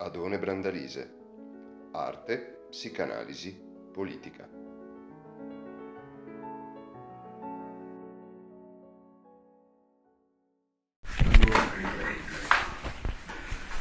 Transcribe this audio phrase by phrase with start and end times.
[0.00, 1.18] Adone Brandalise.
[1.92, 3.54] Arte, psicanalisi,
[3.92, 4.48] politica.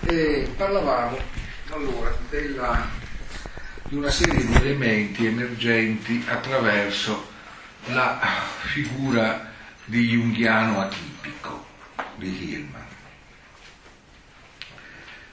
[0.02, 1.18] E parlavamo
[1.70, 2.86] allora della,
[3.83, 7.27] di una serie di elementi emergenti attraverso
[7.93, 8.20] la
[8.73, 9.51] figura
[9.86, 11.65] di Junghiano atipico
[12.17, 12.98] di Hillman.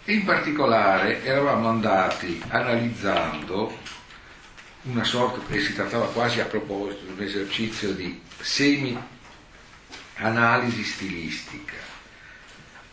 [0.09, 3.77] In particolare eravamo andati analizzando
[4.83, 11.75] una sorta, e si trattava quasi a proposito di un esercizio di semi-analisi stilistica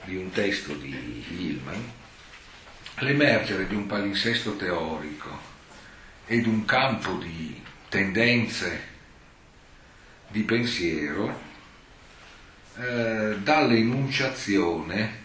[0.05, 1.91] di un testo di Hillman,
[2.95, 5.39] l'emergere di un palinsesto teorico
[6.25, 8.87] e di un campo di tendenze
[10.29, 11.39] di pensiero
[12.75, 15.21] eh, dall'enunciazione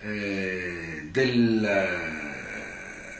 [0.00, 1.68] eh, del,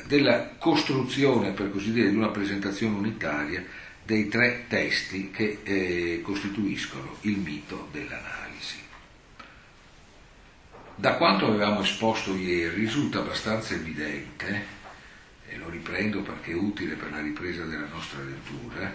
[0.06, 3.64] della costruzione, per così dire, di una presentazione unitaria
[4.04, 8.76] dei tre testi che eh, costituiscono il mito dell'analisi.
[10.94, 14.76] Da quanto avevamo esposto ieri risulta abbastanza evidente,
[15.48, 18.92] e lo riprendo perché è utile per la ripresa della nostra lettura,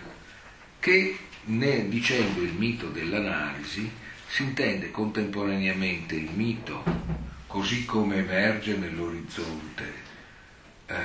[0.79, 3.89] che ne, dicendo il mito dell'analisi
[4.27, 6.83] si intende contemporaneamente il mito
[7.53, 9.93] così come emerge nell'orizzonte
[10.87, 10.95] eh,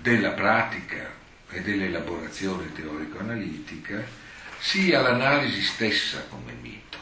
[0.00, 1.12] della pratica
[1.50, 4.06] e dell'elaborazione teorico-analitica,
[4.58, 6.96] sia l'analisi stessa come mito.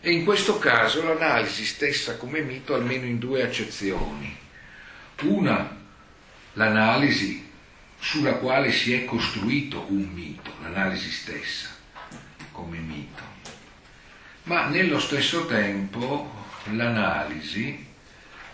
[0.00, 4.36] E in questo caso l'analisi stessa come mito almeno in due accezioni.
[5.20, 5.78] Una,
[6.54, 7.48] l'analisi
[8.00, 11.68] sulla quale si è costruito un mito, l'analisi stessa
[12.50, 13.31] come mito
[14.44, 16.30] ma nello stesso tempo
[16.72, 17.90] l'analisi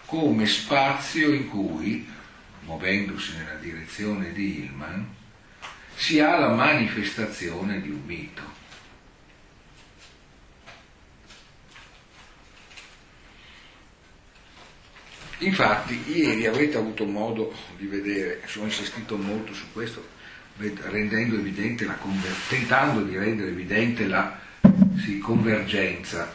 [0.05, 2.09] come spazio in cui,
[2.61, 5.07] muovendosi nella direzione di Hillman,
[5.95, 8.57] si ha la manifestazione di un mito.
[15.41, 20.09] Infatti, ieri avrete avuto modo di vedere, sono insistito molto su questo,
[20.57, 21.97] rendendo evidente la,
[22.49, 24.47] tentando di rendere evidente la
[24.99, 26.33] sì, convergenza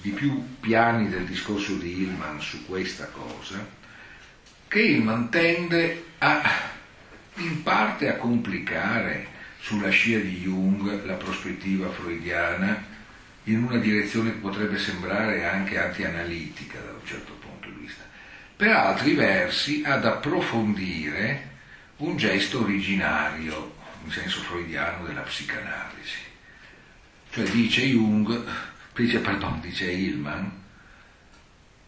[0.00, 3.66] di più piani del discorso di Hillman su questa cosa,
[4.68, 6.42] che Hillman tende a,
[7.36, 9.28] in parte a complicare
[9.60, 12.92] sulla scia di Jung la prospettiva freudiana
[13.44, 18.02] in una direzione che potrebbe sembrare anche antianalitica da un certo punto di vista,
[18.56, 21.52] per altri versi ad approfondire
[21.98, 23.74] un gesto originario,
[24.04, 26.32] in senso freudiano, della psicanalisi.
[27.34, 28.44] Cioè dice Jung,
[28.94, 30.52] dice, pardon, dice Hillman,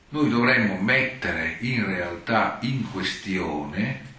[0.08, 4.14] noi dovremmo mettere in realtà in questione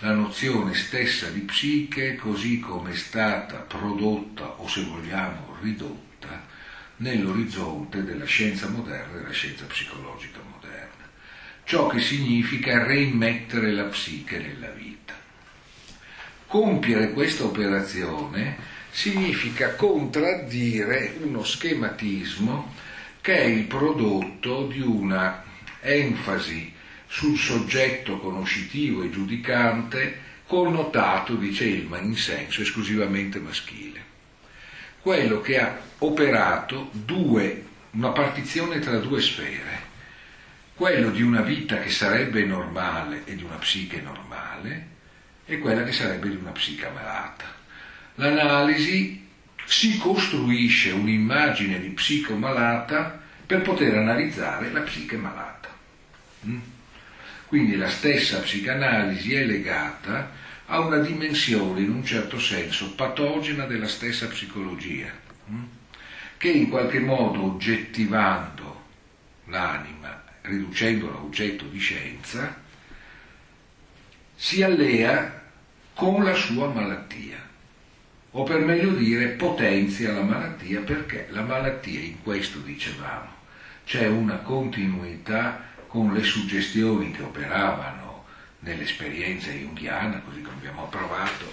[0.00, 6.44] la nozione stessa di psiche così come è stata prodotta o se vogliamo ridotta
[6.96, 11.08] nell'orizzonte della scienza moderna e della scienza psicologica moderna.
[11.64, 15.14] Ciò che significa rimettere la psiche nella vita.
[16.46, 22.72] Compiere questa operazione significa contraddire uno schematismo
[23.20, 25.44] che è il prodotto di una
[25.82, 26.72] enfasi
[27.06, 34.02] sul soggetto conoscitivo e giudicante connotato, dice Ilma, in senso esclusivamente maschile.
[35.02, 39.80] Quello che ha operato due, una partizione tra due sfere,
[40.74, 44.86] quello di una vita che sarebbe normale e di una psiche normale
[45.44, 47.56] e quella che sarebbe di una psiche malata
[48.16, 49.24] l'analisi
[49.64, 55.68] si costruisce un'immagine di psicomalata per poter analizzare la psiche malata.
[56.46, 56.58] Mm?
[57.46, 60.32] Quindi la stessa psicanalisi è legata
[60.66, 65.10] a una dimensione in un certo senso patogena della stessa psicologia,
[65.50, 65.62] mm?
[66.36, 68.84] che in qualche modo oggettivando
[69.46, 72.62] l'anima, riducendola a oggetto di scienza,
[74.34, 75.42] si allea
[75.94, 77.45] con la sua malattia
[78.38, 83.34] o per meglio dire potenzia la malattia perché la malattia in questo dicevamo
[83.86, 88.24] c'è una continuità con le suggestioni che operavano
[88.58, 91.50] nell'esperienza junghiana, così come abbiamo provato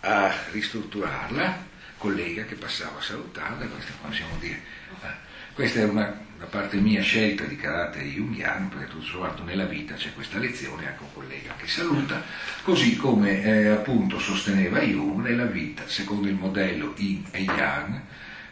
[0.00, 1.64] a ristrutturarla,
[1.96, 4.60] collega che passava salutando, questa possiamo dire,
[5.02, 5.14] eh,
[5.54, 9.94] questa è una da parte mia scelta di carattere junghiano, perché tutto sommato nella vita
[9.94, 12.22] c'è questa lezione, anche un collega che saluta,
[12.62, 18.00] così come eh, appunto sosteneva Jung, nella vita, secondo il modello Yin e Yang,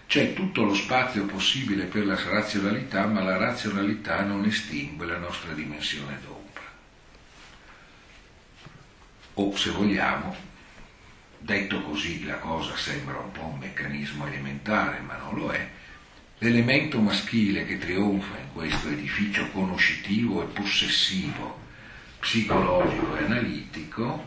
[0.06, 5.52] c'è tutto lo spazio possibile per la razionalità, ma la razionalità non estingue la nostra
[5.52, 6.62] dimensione d'ombra.
[9.34, 10.34] O se vogliamo,
[11.38, 15.68] detto così la cosa sembra un po' un meccanismo elementare, ma non lo è,
[16.44, 21.58] l'elemento maschile che trionfa in questo edificio conoscitivo e possessivo,
[22.20, 24.24] psicologico e analitico,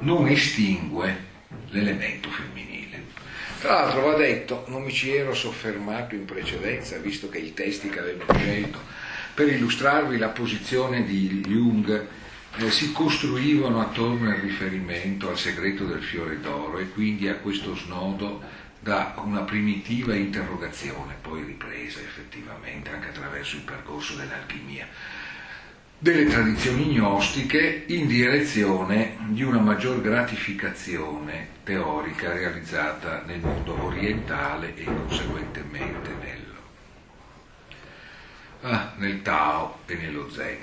[0.00, 1.28] non estingue
[1.68, 3.04] l'elemento femminile.
[3.60, 7.90] Tra l'altro va detto, non mi ci ero soffermato in precedenza, visto che i testi
[7.90, 8.80] che avevo scelto
[9.32, 12.06] per illustrarvi la posizione di Jung
[12.56, 17.76] eh, si costruivano attorno al riferimento al segreto del fiore d'oro e quindi a questo
[17.76, 18.42] snodo
[18.80, 24.88] da una primitiva interrogazione, poi ripresa effettivamente anche attraverso il percorso dell'alchimia
[26.02, 34.84] delle tradizioni gnostiche in direzione di una maggior gratificazione teorica realizzata nel mondo orientale e
[34.84, 36.56] conseguentemente nel,
[38.62, 40.58] ah, nel Tao e nello Zen.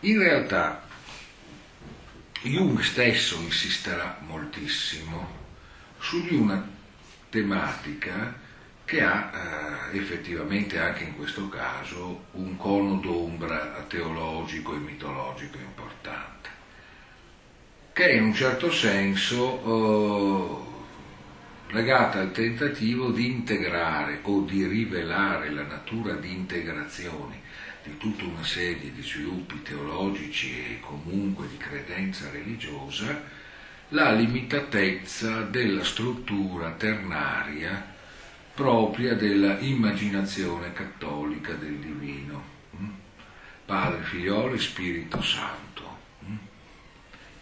[0.00, 0.86] In realtà
[2.42, 5.41] Jung stesso insisterà moltissimo
[6.02, 6.68] su di una
[7.30, 8.34] tematica
[8.84, 9.30] che ha
[9.92, 16.50] eh, effettivamente anche in questo caso un cono d'ombra teologico e mitologico importante,
[17.92, 20.66] che è in un certo senso
[21.68, 27.40] eh, legata al tentativo di integrare o di rivelare la natura di integrazione
[27.84, 33.40] di tutta una serie di sviluppi teologici e comunque di credenza religiosa,
[33.92, 37.90] la limitatezza della struttura ternaria
[38.54, 42.42] propria della immaginazione cattolica del divino.
[42.74, 42.90] Mm?
[43.66, 45.98] Padre, Figliolo e Spirito Santo.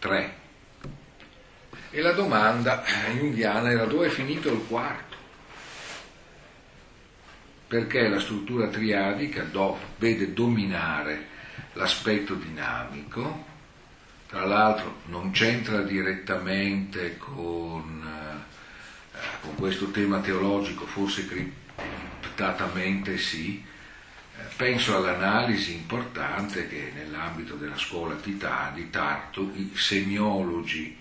[0.00, 0.34] 3.
[0.86, 0.90] Mm?
[1.90, 2.82] E la domanda
[3.14, 5.16] junghiana era dove è finito il quarto?
[7.68, 9.48] Perché la struttura triadica
[9.98, 11.28] vede dominare
[11.74, 13.49] l'aspetto dinamico,
[14.30, 18.00] tra l'altro non c'entra direttamente con
[19.40, 23.62] con questo tema teologico, forse criptatamente sì,
[24.36, 30.96] eh, penso all'analisi importante che nell'ambito della scuola di Tartu i semiologi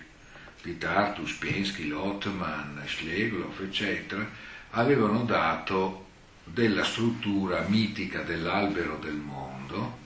[0.62, 4.28] di Tartu, Spiensky, Lottman, Schlegloff, eccetera,
[4.70, 6.06] avevano dato
[6.44, 9.99] della struttura mitica dell'albero del mondo,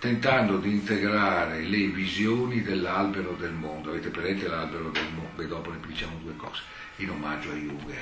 [0.00, 3.90] tentando di integrare le visioni dell'albero del mondo.
[3.90, 5.42] Avete presente l'albero del mondo?
[5.42, 6.62] E dopo ne diciamo due cose
[6.96, 7.92] in omaggio a Jung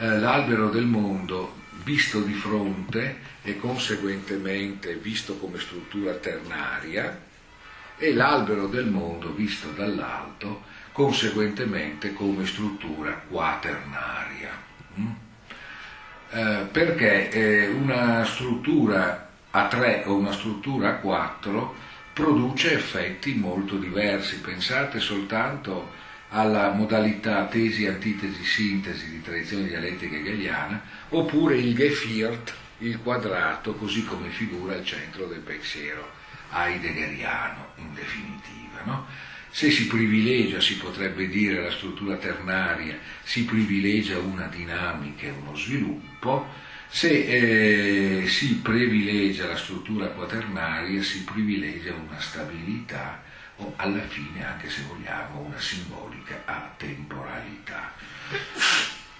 [0.00, 7.26] eh, l'albero del mondo visto di fronte e conseguentemente visto come struttura ternaria
[7.96, 10.62] e l'albero del mondo visto dall'alto
[10.92, 14.50] conseguentemente come struttura quaternaria.
[14.98, 15.10] Mm?
[16.30, 21.74] Eh, perché eh, una struttura a 3 o una struttura a 4
[22.12, 24.40] produce effetti molto diversi.
[24.40, 25.92] Pensate soltanto
[26.30, 34.04] alla modalità tesi, antitesi, sintesi di tradizione dialettica hegeliana, oppure il Gefiert, il quadrato, così
[34.04, 36.10] come figura al centro del pensiero
[36.52, 38.82] heideggeriano, in definitiva.
[38.84, 39.06] No?
[39.50, 45.56] Se si privilegia, si potrebbe dire, la struttura ternaria, si privilegia una dinamica e uno
[45.56, 46.46] sviluppo,
[46.88, 53.22] se eh, si privilegia la struttura quaternaria, si privilegia una stabilità
[53.56, 57.92] o alla fine, anche se vogliamo, una simbolica atemporalità.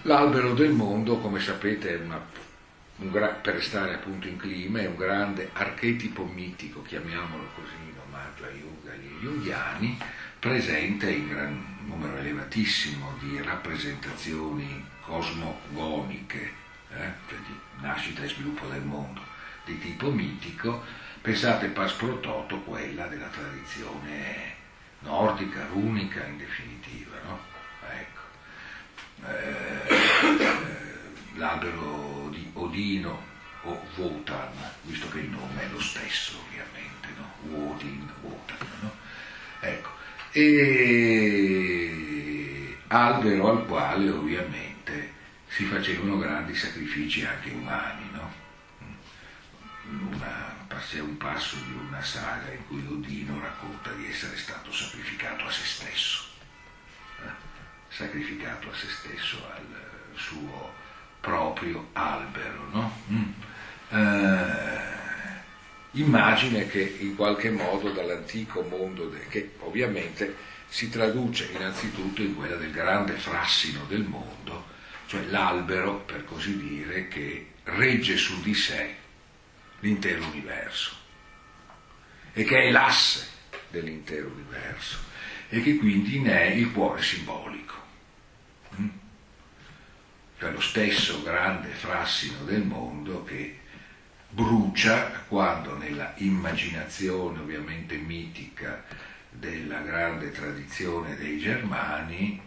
[0.02, 2.24] L'albero del mondo, come sapete, una,
[2.96, 8.44] gra- per restare appunto in clima, è un grande archetipo mitico, chiamiamolo così, in omaggio
[8.44, 9.98] a Jung, agli junghiani,
[10.38, 16.57] presente in gran numero elevatissimo di rappresentazioni cosmogoniche,
[16.94, 19.20] eh, cioè di nascita e sviluppo del mondo
[19.64, 20.82] di tipo mitico,
[21.20, 24.54] Pensate pas pro toto quella della tradizione
[25.00, 27.38] nordica, runica in definitiva, no?
[27.90, 28.20] Ecco.
[29.26, 29.96] Eh,
[31.34, 33.20] l'albero di Odino
[33.62, 34.52] o Wotan,
[34.82, 37.30] visto che il nome è lo stesso ovviamente, no?
[37.72, 38.92] Odin, Wotan, no?
[39.60, 39.90] Ecco.
[40.30, 41.58] E
[42.86, 44.67] albero al quale ovviamente
[45.58, 48.32] si facevano grandi sacrifici anche umani, no?
[49.90, 55.46] Una c'è un passo di una saga in cui Odino racconta di essere stato sacrificato
[55.46, 56.26] a se stesso,
[57.24, 57.30] eh?
[57.88, 59.66] sacrificato a se stesso al
[60.14, 60.72] suo
[61.20, 62.68] proprio albero.
[62.70, 62.96] No?
[63.10, 63.32] Mm.
[63.90, 64.80] Eh,
[65.92, 70.36] immagine che in qualche modo dall'antico mondo, de- che ovviamente
[70.68, 74.67] si traduce innanzitutto in quella del grande frassino del mondo,
[75.08, 78.94] cioè l'albero, per così dire, che regge su di sé
[79.80, 80.94] l'intero universo
[82.34, 83.26] e che è l'asse
[83.70, 84.98] dell'intero universo
[85.48, 87.74] e che quindi ne è il cuore simbolico.
[88.78, 88.88] Mm?
[90.38, 93.60] Cioè lo stesso grande frassino del mondo che
[94.28, 98.84] brucia quando nella immaginazione ovviamente mitica
[99.30, 102.42] della grande tradizione dei germani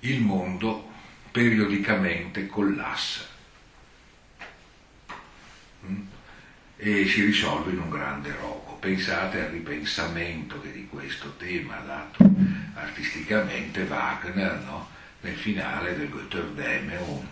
[0.00, 0.94] il mondo
[1.36, 3.26] periodicamente collassa
[5.84, 6.00] mm?
[6.78, 8.78] e si risolve in un grande rogo.
[8.80, 12.30] Pensate al ripensamento che di questo tema ha dato
[12.72, 14.88] artisticamente Wagner no?
[15.20, 17.26] nel finale del Götterdämmerung,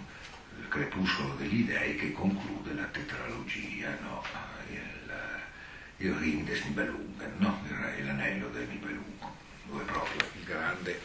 [0.58, 4.22] il crepuscolo degli dei che conclude la tetralogia, no?
[4.68, 7.58] il, il Ring des Nibelungen, no?
[8.02, 9.34] l'anello del Nibelungo,
[9.66, 11.00] dove proprio il grande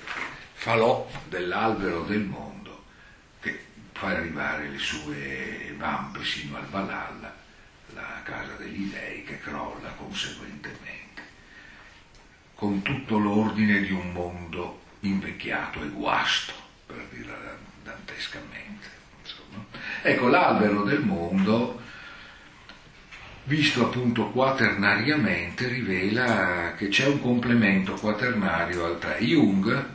[0.52, 2.69] falò dell'albero del mondo
[4.00, 7.36] che fa arrivare le sue vampe sino al Valhalla
[7.94, 11.22] la casa degli dei che crolla conseguentemente,
[12.56, 16.54] con tutto l'ordine di un mondo invecchiato e guasto,
[16.86, 17.36] per dirla
[17.84, 18.88] dantescamente.
[19.22, 19.66] Insomma.
[20.04, 21.82] Ecco, l'albero del mondo,
[23.46, 29.20] visto appunto quaternariamente, rivela che c'è un complemento quaternario al 3.
[29.20, 29.86] Jung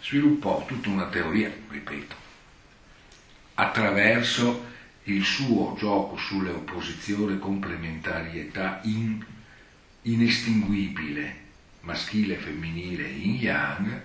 [0.00, 2.19] sviluppò tutta una teoria, ripeto,
[3.60, 4.68] attraverso
[5.04, 9.22] il suo gioco sulle opposizioni complementarietà in,
[10.02, 11.48] inestinguibile
[11.80, 14.02] maschile e femminile in yang,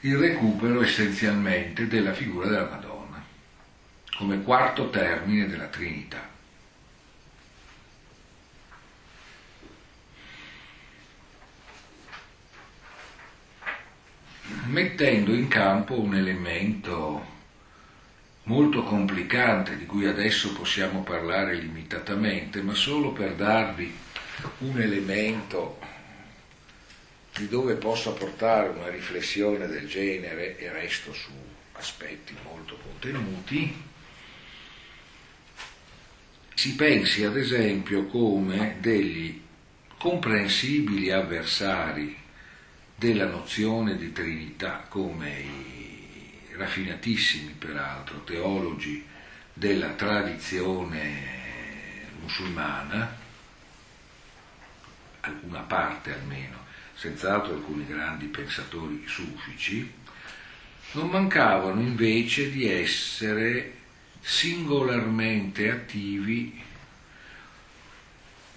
[0.00, 3.22] il recupero essenzialmente della figura della Madonna,
[4.16, 6.36] come quarto termine della Trinità.
[14.68, 17.37] mettendo in campo un elemento
[18.48, 23.94] molto complicante di cui adesso possiamo parlare limitatamente, ma solo per darvi
[24.60, 25.78] un elemento
[27.36, 31.30] di dove possa portare una riflessione del genere e resto su
[31.72, 33.82] aspetti molto contenuti,
[36.54, 39.42] si pensi ad esempio come degli
[39.98, 42.16] comprensibili avversari
[42.94, 45.77] della nozione di Trinità, come i
[46.58, 49.06] raffinatissimi peraltro teologi
[49.52, 51.36] della tradizione
[52.20, 53.16] musulmana,
[55.20, 59.90] alcuna parte almeno, senz'altro alcuni grandi pensatori sufici,
[60.92, 63.76] non mancavano invece di essere
[64.20, 66.60] singolarmente attivi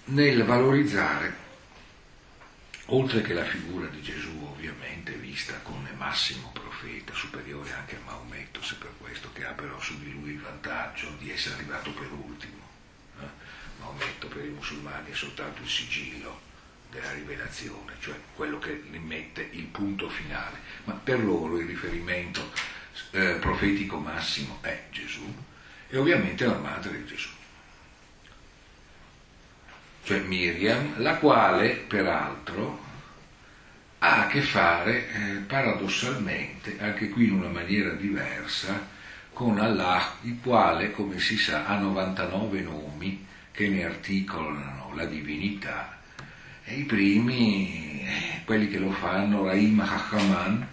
[0.06, 1.36] nel valorizzare,
[2.86, 6.50] oltre che la figura di Gesù ovviamente vista come massimo
[6.82, 10.40] profeta, superiore anche a Maometto, se per questo che ha però su di lui il
[10.40, 12.60] vantaggio di essere arrivato per ultimo.
[13.20, 13.50] Eh?
[13.78, 16.40] Maometto per i musulmani è soltanto il sigillo
[16.90, 22.52] della rivelazione, cioè quello che ne mette il punto finale, ma per loro il riferimento
[23.12, 25.34] eh, profetico massimo è Gesù
[25.88, 27.30] e ovviamente la madre di Gesù,
[30.02, 32.81] cioè Miriam, la quale peraltro
[34.04, 38.88] ha a che fare eh, paradossalmente, anche qui in una maniera diversa,
[39.32, 46.00] con Allah, il quale, come si sa, ha 99 nomi che ne articolano la divinità.
[46.64, 50.66] E i primi, eh, quelli che lo fanno, Rahim Hachaman,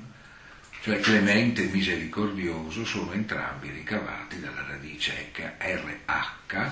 [0.82, 6.72] cioè clemente e misericordioso, sono entrambi ricavati dalla radice RH,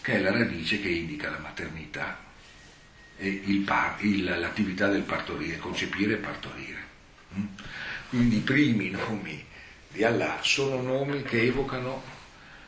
[0.00, 2.26] che è la radice che indica la maternità
[3.26, 6.86] il par, il, l'attività del partorire, concepire e partorire.
[7.36, 7.46] Mm?
[8.08, 9.44] Quindi i primi nomi
[9.88, 12.02] di Allah sono nomi che evocano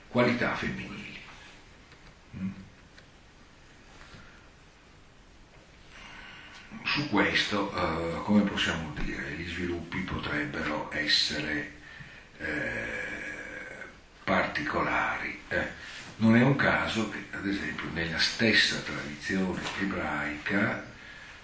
[0.09, 1.19] qualità femminili.
[2.37, 2.49] Mm?
[6.85, 11.73] Su questo, eh, come possiamo dire, gli sviluppi potrebbero essere
[12.39, 12.89] eh,
[14.25, 15.41] particolari.
[15.49, 15.80] Eh
[16.21, 20.87] non è un caso che, ad esempio, nella stessa tradizione ebraica,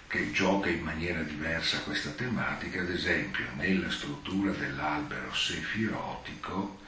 [0.07, 6.79] che gioca in maniera diversa questa tematica, ad esempio nella struttura dell'albero sefirotico,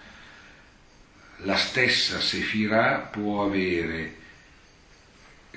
[1.38, 4.18] la stessa sefirà può avere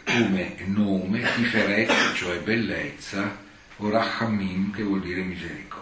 [0.05, 3.41] come nome Tiferet, cioè bellezza,
[3.77, 5.82] o Rachamim, che vuol dire misericordia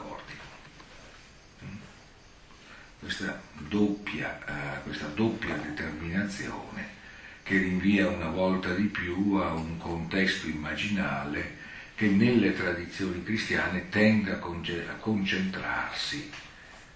[3.00, 6.98] questa doppia, uh, questa doppia determinazione
[7.42, 11.56] che rinvia una volta di più a un contesto immaginale
[11.94, 16.30] che nelle tradizioni cristiane tende a, conge- a concentrarsi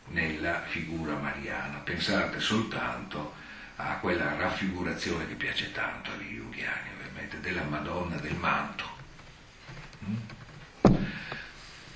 [0.09, 1.79] nella figura mariana.
[1.79, 3.35] Pensate soltanto
[3.77, 8.85] a quella raffigurazione che piace tanto agli junghiani, ovviamente, della Madonna del manto.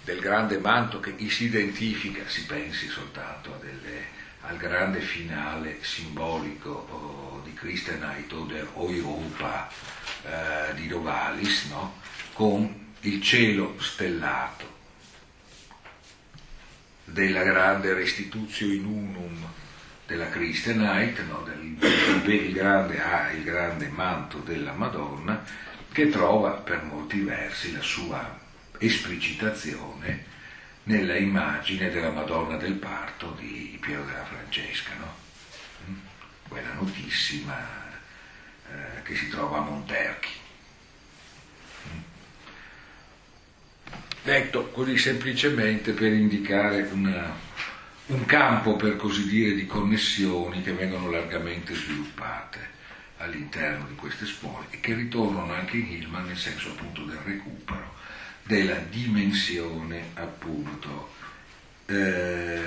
[0.09, 4.07] Del grande manto che si identifica, si pensi soltanto delle,
[4.41, 9.69] al grande finale simbolico oh, di Christenheit o der Europa
[10.23, 12.01] eh, di Novalis, no?
[12.33, 14.77] con il cielo stellato
[17.05, 19.47] della grande restituzio in unum
[20.07, 25.45] della Christianite, no, del, del grande, ah, il grande manto della Madonna,
[25.93, 28.38] che trova per molti versi la sua
[28.79, 30.25] esplicitazione
[30.85, 35.15] nella immagine della Madonna del parto di Piero della Francesca, no?
[35.89, 35.97] Mm?
[36.49, 37.55] quella notissima
[38.71, 40.31] eh, che si trova a Monterchi.
[44.23, 47.35] Detto così semplicemente per indicare una,
[48.07, 52.77] un campo, per così dire, di connessioni che vengono largamente sviluppate
[53.19, 57.78] all'interno di queste scuole e che ritornano anche in Hillman nel senso appunto del recupero
[58.49, 61.11] della dimensione appunto
[61.85, 62.63] eh,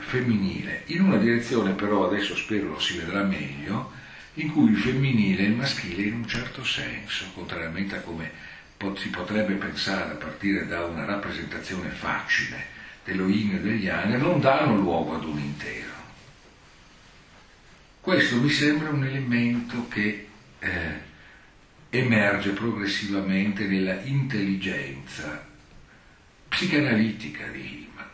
[0.00, 3.90] femminile, in una direzione però adesso spero lo si vedrà meglio,
[4.34, 8.52] in cui il femminile e il maschile in un certo senso, contrariamente a come
[8.96, 12.66] si potrebbe pensare a partire da una rappresentazione facile
[13.02, 15.92] dello yin e degli yang, non danno luogo ad un intero.
[18.02, 20.28] Questo mi sembra un elemento che
[20.58, 21.12] eh,
[21.98, 25.46] emerge progressivamente nella intelligenza
[26.48, 28.08] psicanalitica di Hillman.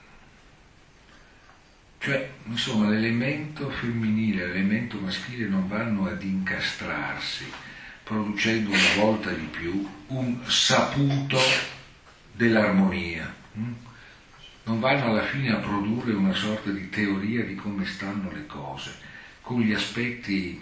[1.99, 7.45] Cioè, insomma, l'elemento femminile e l'elemento maschile non vanno ad incastrarsi
[8.03, 11.39] producendo una volta di più un saputo
[12.33, 13.35] dell'armonia.
[13.59, 13.73] Mm?
[14.65, 18.93] Non vanno alla fine a produrre una sorta di teoria di come stanno le cose,
[19.41, 20.61] con gli aspetti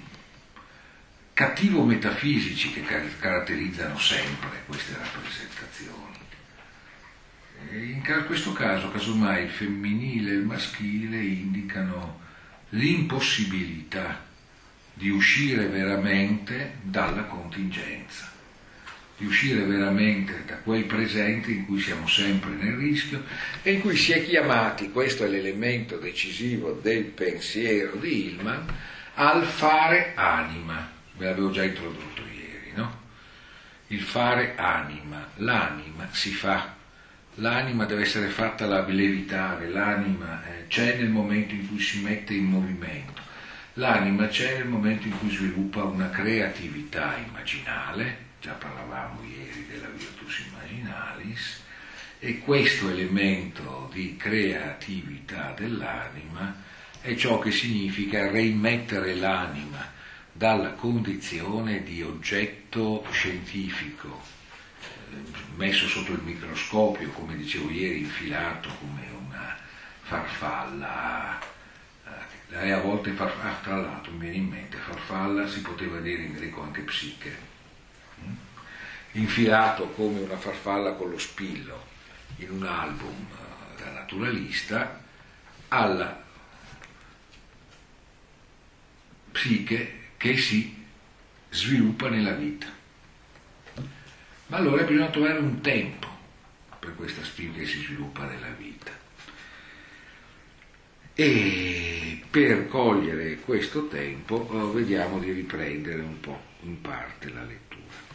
[1.38, 2.82] cattivo-metafisici che
[3.20, 6.16] caratterizzano sempre queste rappresentazioni.
[7.70, 12.18] In questo caso, casomai, il femminile e il maschile indicano
[12.70, 14.26] l'impossibilità
[14.92, 18.32] di uscire veramente dalla contingenza,
[19.16, 23.22] di uscire veramente da quel presente in cui siamo sempre nel rischio
[23.62, 28.74] e in cui si è chiamati, questo è l'elemento decisivo del pensiero di Hillman,
[29.14, 30.96] al fare anima.
[31.18, 33.06] Ve l'avevo già introdotto ieri, no?
[33.88, 36.76] Il fare anima, l'anima si fa,
[37.36, 42.44] l'anima deve essere fatta levitare, l'anima eh, c'è nel momento in cui si mette in
[42.44, 43.20] movimento.
[43.74, 50.44] L'anima c'è nel momento in cui sviluppa una creatività immaginale, già parlavamo ieri della virtus
[50.46, 51.62] immaginalis,
[52.20, 56.62] e questo elemento di creatività dell'anima
[57.00, 59.96] è ciò che significa rimettere l'anima
[60.38, 64.22] dalla condizione di oggetto scientifico,
[65.56, 69.56] messo sotto il microscopio, come dicevo ieri, infilato come una
[70.02, 71.56] farfalla
[72.50, 76.22] lei a volte farfalla, ah, tra l'altro mi viene in mente, farfalla si poteva dire
[76.22, 77.36] in greco anche psiche,
[78.24, 78.32] mm?
[79.12, 81.86] infilato come una farfalla con lo spillo
[82.36, 85.02] in un album uh, da naturalista,
[85.68, 86.24] alla
[89.32, 90.84] psiche che si
[91.48, 92.66] sviluppa nella vita.
[94.48, 96.08] Ma allora bisogna trovare un tempo
[96.78, 98.92] per questa spinta che si sviluppa nella vita.
[101.14, 108.06] E per cogliere questo tempo eh, vediamo di riprendere un po' in parte la lettura.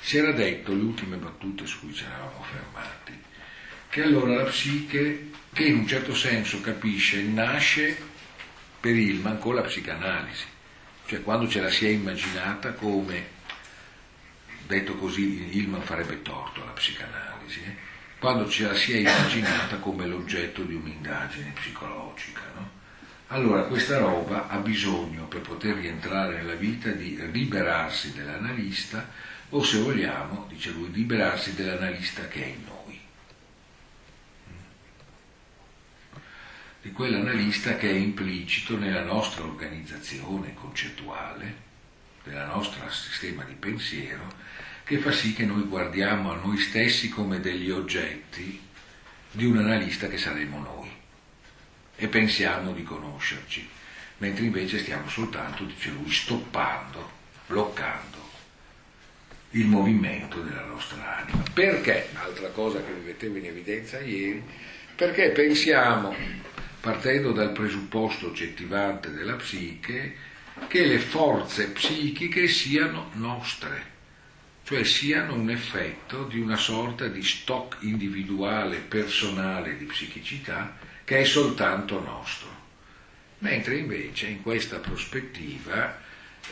[0.00, 3.12] Si era detto, le ultime battute su cui ci eravamo fermati,
[3.90, 7.96] che allora la psiche, che in un certo senso capisce, nasce
[8.80, 10.46] per Ilman con la psicanalisi,
[11.06, 13.26] cioè quando ce la si è immaginata come,
[14.66, 17.60] detto così, Ilman farebbe torto alla psicanalisi.
[17.60, 17.88] Eh?
[18.20, 22.42] quando ce la si è immaginata come l'oggetto di un'indagine psicologica.
[22.54, 22.70] No?
[23.28, 29.08] Allora questa roba ha bisogno, per poter rientrare nella vita, di liberarsi dell'analista
[29.48, 32.79] o se vogliamo, dice lui, liberarsi dell'analista che è in noi.
[36.82, 41.54] Di quell'analista che è implicito nella nostra organizzazione concettuale,
[42.24, 44.32] nel nostro sistema di pensiero
[44.84, 48.60] che fa sì che noi guardiamo a noi stessi come degli oggetti
[49.30, 50.90] di un analista che saremo noi
[51.96, 53.68] e pensiamo di conoscerci,
[54.18, 57.10] mentre invece stiamo soltanto, dice lui, stoppando,
[57.46, 58.28] bloccando
[59.50, 61.42] il movimento della nostra anima.
[61.52, 62.08] Perché?
[62.14, 64.42] Altra cosa che vi mettevo in evidenza ieri,
[64.96, 66.14] perché pensiamo,
[66.80, 70.16] partendo dal presupposto oggettivante della psiche,
[70.66, 73.98] che le forze psichiche siano nostre,
[74.64, 81.24] cioè siano un effetto di una sorta di stock individuale, personale di psichicità che è
[81.24, 82.48] soltanto nostro.
[83.38, 85.98] Mentre invece in questa prospettiva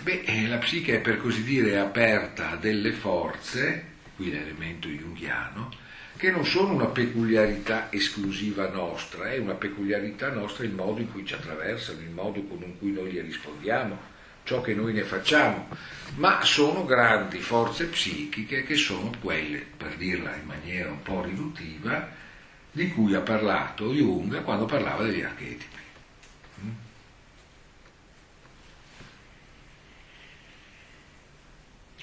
[0.00, 3.84] beh, la psiche è per così dire aperta a delle forze,
[4.16, 5.70] qui l'elemento junghiano,
[6.18, 11.24] che non sono una peculiarità esclusiva nostra, è una peculiarità nostra il modo in cui
[11.24, 13.96] ci attraversano, il modo con cui noi gli rispondiamo,
[14.42, 15.68] ciò che noi ne facciamo,
[16.16, 22.08] ma sono grandi forze psichiche che sono quelle, per dirla in maniera un po' riduttiva,
[22.72, 25.77] di cui ha parlato Jung quando parlava degli archetipi.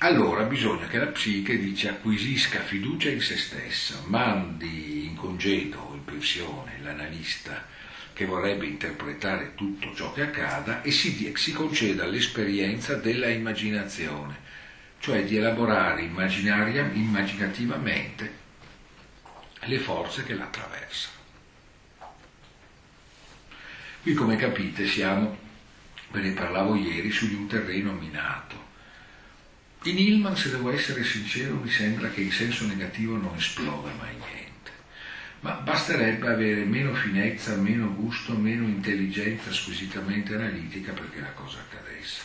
[0.05, 6.05] Allora bisogna che la psiche dice acquisisca fiducia in se stessa, mandi in congedo, in
[6.05, 7.65] pensione, l'analista
[8.13, 14.37] che vorrebbe interpretare tutto ciò che accada e si, si conceda l'esperienza della immaginazione,
[14.99, 18.31] cioè di elaborare immaginativamente
[19.61, 21.15] le forze che la attraversano.
[24.03, 25.35] Qui come capite siamo,
[26.11, 28.64] ve ne parlavo ieri, su di un terreno minato.
[29.86, 34.15] In Hillman, se devo essere sincero, mi sembra che in senso negativo non esploda mai
[34.15, 34.71] niente,
[35.41, 42.19] ma basterebbe avere meno finezza, meno gusto, meno intelligenza squisitamente analitica perché la cosa accadesse.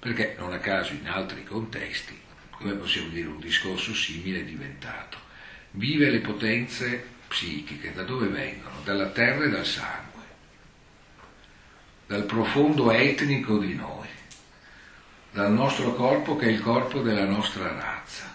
[0.00, 2.18] Perché non a caso in altri contesti,
[2.50, 5.18] come possiamo dire, un discorso simile è diventato.
[5.72, 8.80] Vive le potenze psichiche, da dove vengono?
[8.82, 10.24] Dalla terra e dal sangue,
[12.08, 13.99] dal profondo etnico di noi
[15.32, 18.34] dal nostro corpo che è il corpo della nostra razza.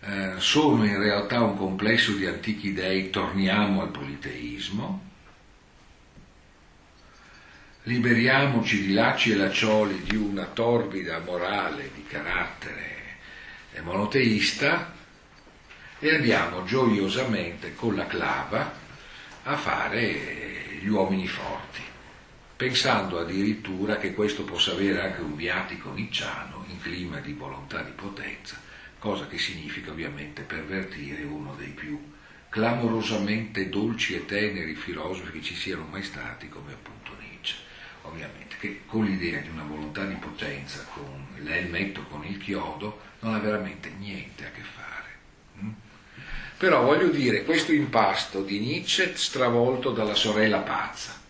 [0.00, 5.12] Eh, sono in realtà un complesso di antichi dei, torniamo al politeismo,
[7.84, 12.92] liberiamoci di lacci e laccioli di una torbida morale di carattere
[13.82, 14.92] monoteista
[15.98, 18.72] e andiamo gioiosamente con la clava
[19.42, 21.83] a fare gli uomini forti
[22.64, 27.90] pensando addirittura che questo possa avere anche un viatico nicciano in clima di volontà di
[27.90, 28.58] potenza,
[28.98, 32.00] cosa che significa ovviamente pervertire uno dei più
[32.48, 37.56] clamorosamente dolci e teneri filosofi che ci siano mai stati, come appunto Nietzsche,
[38.00, 43.34] ovviamente, che con l'idea di una volontà di potenza, con l'elmetto, con il chiodo, non
[43.34, 45.10] ha veramente niente a che fare.
[45.62, 45.70] Mm?
[46.56, 51.20] Però voglio dire, questo impasto di Nietzsche stravolto dalla sorella pazza,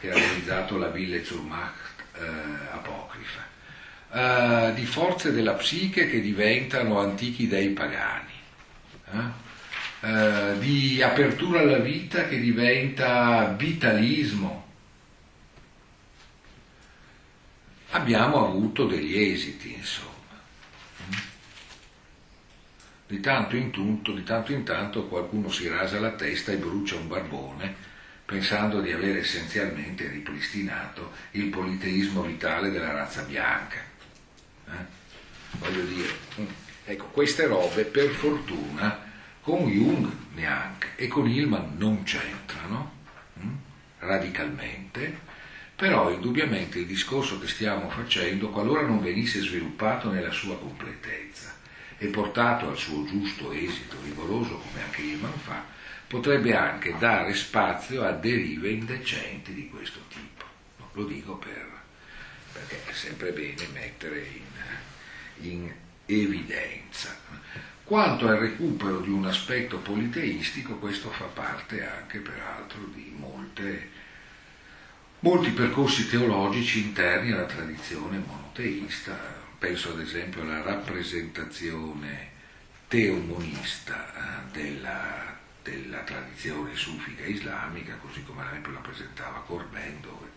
[0.00, 2.26] che ha realizzato la Ville Zurmacht eh,
[2.72, 3.46] apocrifa,
[4.12, 8.32] eh, di forze della psiche che diventano antichi dei pagani,
[9.12, 10.08] eh?
[10.08, 10.58] eh?
[10.58, 14.66] di apertura alla vita che diventa vitalismo.
[17.90, 20.16] Abbiamo avuto degli esiti, insomma.
[23.06, 26.96] Di tanto in tanto, di tanto in tanto qualcuno si rasa la testa e brucia
[26.96, 27.87] un barbone
[28.28, 33.78] pensando di aver essenzialmente ripristinato il politeismo vitale della razza bianca.
[34.66, 34.96] Eh?
[35.52, 36.46] Voglio dire, mm,
[36.84, 39.02] ecco, queste robe per fortuna
[39.40, 42.92] con Jung neanche e con Hillman non c'entrano
[43.40, 43.48] hm?
[44.00, 45.20] radicalmente,
[45.74, 51.56] però indubbiamente il discorso che stiamo facendo, qualora non venisse sviluppato nella sua completezza
[51.96, 55.76] e portato al suo giusto esito rigoroso come anche Hillman fa,
[56.08, 60.44] potrebbe anche dare spazio a derive indecenti di questo tipo.
[60.92, 61.68] Lo dico per,
[62.52, 65.72] perché è sempre bene mettere in, in
[66.06, 67.14] evidenza.
[67.84, 73.90] Quanto al recupero di un aspetto politeistico, questo fa parte anche peraltro di molte,
[75.20, 79.36] molti percorsi teologici interni alla tradizione monoteista.
[79.58, 82.36] Penso ad esempio alla rappresentazione
[82.88, 85.36] teomonista eh, della
[85.68, 90.30] della tradizione sufica islamica, così come la presentava Corbin, dove,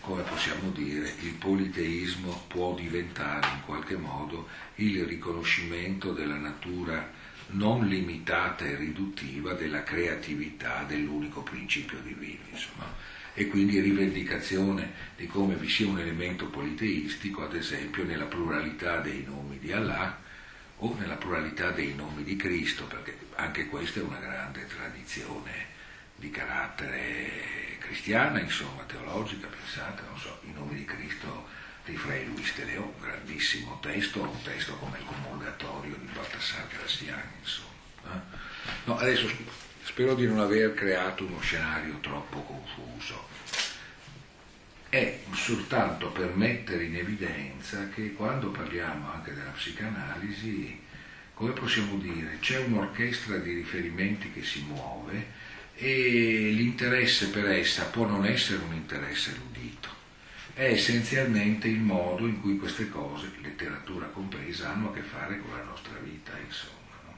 [0.00, 7.10] come possiamo dire, il politeismo può diventare in qualche modo il riconoscimento della natura
[7.54, 12.86] non limitata e riduttiva della creatività dell'unico principio divino, insomma,
[13.34, 19.24] e quindi rivendicazione di come vi sia un elemento politeistico, ad esempio nella pluralità dei
[19.26, 20.20] nomi di Allah,
[20.78, 25.66] o nella pluralità dei nomi di Cristo, perché anche questa è una grande tradizione
[26.16, 31.48] di carattere cristiana, insomma, teologica, pensate, non so, i nomi di Cristo
[31.84, 37.32] di Frei Luis de Leon, grandissimo testo, un testo come il comurgatorio di Baltasar Graciani,
[37.40, 37.70] insomma.
[38.04, 38.36] Eh?
[38.84, 39.28] No, adesso
[39.82, 43.28] spero di non aver creato uno scenario troppo confuso.
[44.88, 50.81] È soltanto per mettere in evidenza che quando parliamo anche della psicanalisi,
[51.42, 55.26] come possiamo dire, c'è un'orchestra di riferimenti che si muove
[55.74, 59.88] e l'interesse per essa può non essere un interesse erudito,
[60.54, 65.50] è essenzialmente il modo in cui queste cose, letteratura compresa, hanno a che fare con
[65.56, 66.94] la nostra vita, insomma.
[67.06, 67.14] No?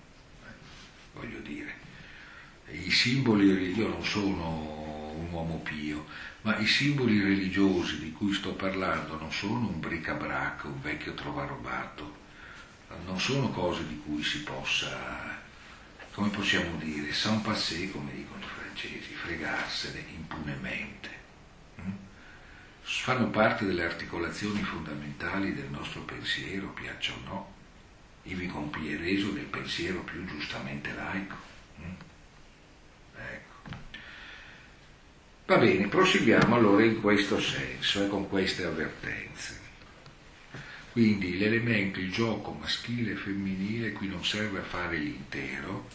[0.46, 1.74] Eh, voglio dire,
[2.70, 6.06] i simboli, io non sono un uomo pio,
[6.40, 12.22] ma i simboli religiosi di cui sto parlando non sono un bric-a-brac, un vecchio trovarobato,
[13.04, 15.38] non sono cose di cui si possa,
[16.12, 21.08] come possiamo dire, sans passer, come dicono i francesi, fregarsene impunemente.
[21.80, 21.92] Mm?
[22.82, 27.52] Fanno parte delle articolazioni fondamentali del nostro pensiero, piaccia o no,
[28.24, 31.36] ivi compie del pensiero più giustamente laico.
[31.80, 31.92] Mm?
[33.16, 33.76] Ecco.
[35.46, 39.63] Va bene, proseguiamo allora in questo senso e con queste avvertenze.
[40.94, 45.88] Quindi l'elemento, il gioco maschile e femminile qui non serve a fare l'intero,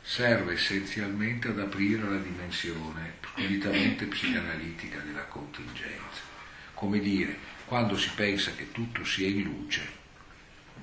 [0.00, 6.22] serve essenzialmente ad aprire la dimensione squisitamente psicanalitica della contingenza.
[6.74, 9.84] Come dire, quando si pensa che tutto sia in luce,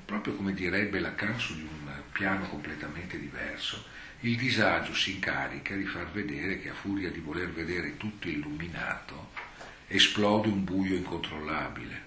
[0.03, 3.81] proprio come direbbe Lacan su di un piano completamente diverso,
[4.19, 9.31] il disagio si incarica di far vedere che a furia di voler vedere tutto illuminato,
[9.87, 12.06] esplode un buio incontrollabile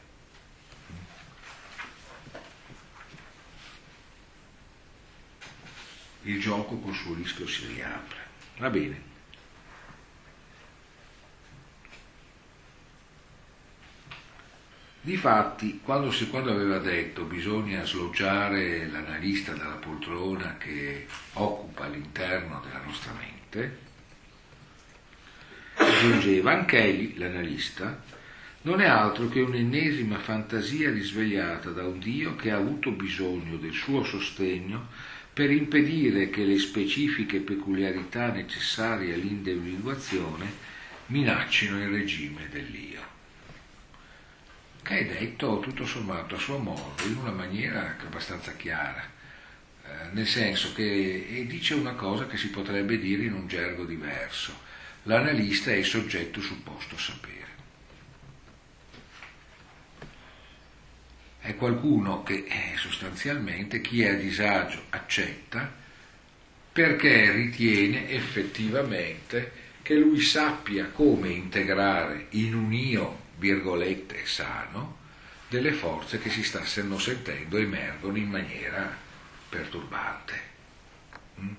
[6.22, 8.18] il gioco col suo rischio si riapre.
[8.58, 9.08] Va bene.
[15.02, 23.12] Difatti, quando, quando aveva detto bisogna sloggiare l'analista dalla poltrona che occupa l'interno della nostra
[23.12, 23.78] mente,
[25.76, 28.02] aggiungeva anch'egli, l'analista,
[28.62, 33.72] non è altro che un'ennesima fantasia risvegliata da un Dio che ha avuto bisogno del
[33.72, 34.88] suo sostegno
[35.32, 40.68] per impedire che le specifiche peculiarità necessarie all'individuazione
[41.06, 43.02] minaccino il regime dell'io.
[44.82, 49.02] Che è detto tutto sommato a suo modo, in una maniera abbastanza chiara,
[49.84, 54.68] eh, nel senso che dice una cosa che si potrebbe dire in un gergo diverso.
[55.04, 57.39] L'analista è il soggetto supposto sapere.
[61.40, 65.72] È qualcuno che eh, sostanzialmente chi è a disagio accetta
[66.72, 74.98] perché ritiene effettivamente che lui sappia come integrare in un io, virgolette, sano,
[75.48, 78.96] delle forze che si stanno sentendo emergono in maniera
[79.48, 80.40] perturbante.
[81.40, 81.52] Mm?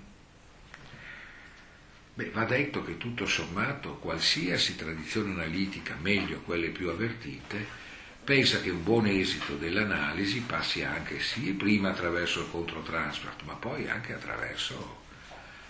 [2.14, 7.81] Beh, va detto che tutto sommato qualsiasi tradizione analitica, meglio quelle più avvertite,
[8.24, 13.90] pensa che un buon esito dell'analisi passi anche sì prima attraverso il controtransfert, ma poi
[13.90, 15.00] anche attraverso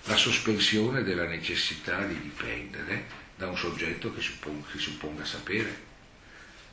[0.05, 5.89] la sospensione della necessità di dipendere da un soggetto che si supponga sapere.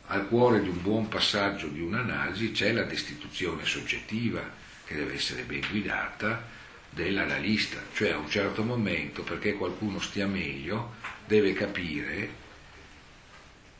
[0.06, 4.42] Al cuore di un buon passaggio di un'analisi c'è la destituzione soggettiva
[4.84, 6.46] che deve essere ben guidata
[6.90, 10.94] dell'analista, cioè a un certo momento perché qualcuno stia meglio
[11.26, 12.46] deve capire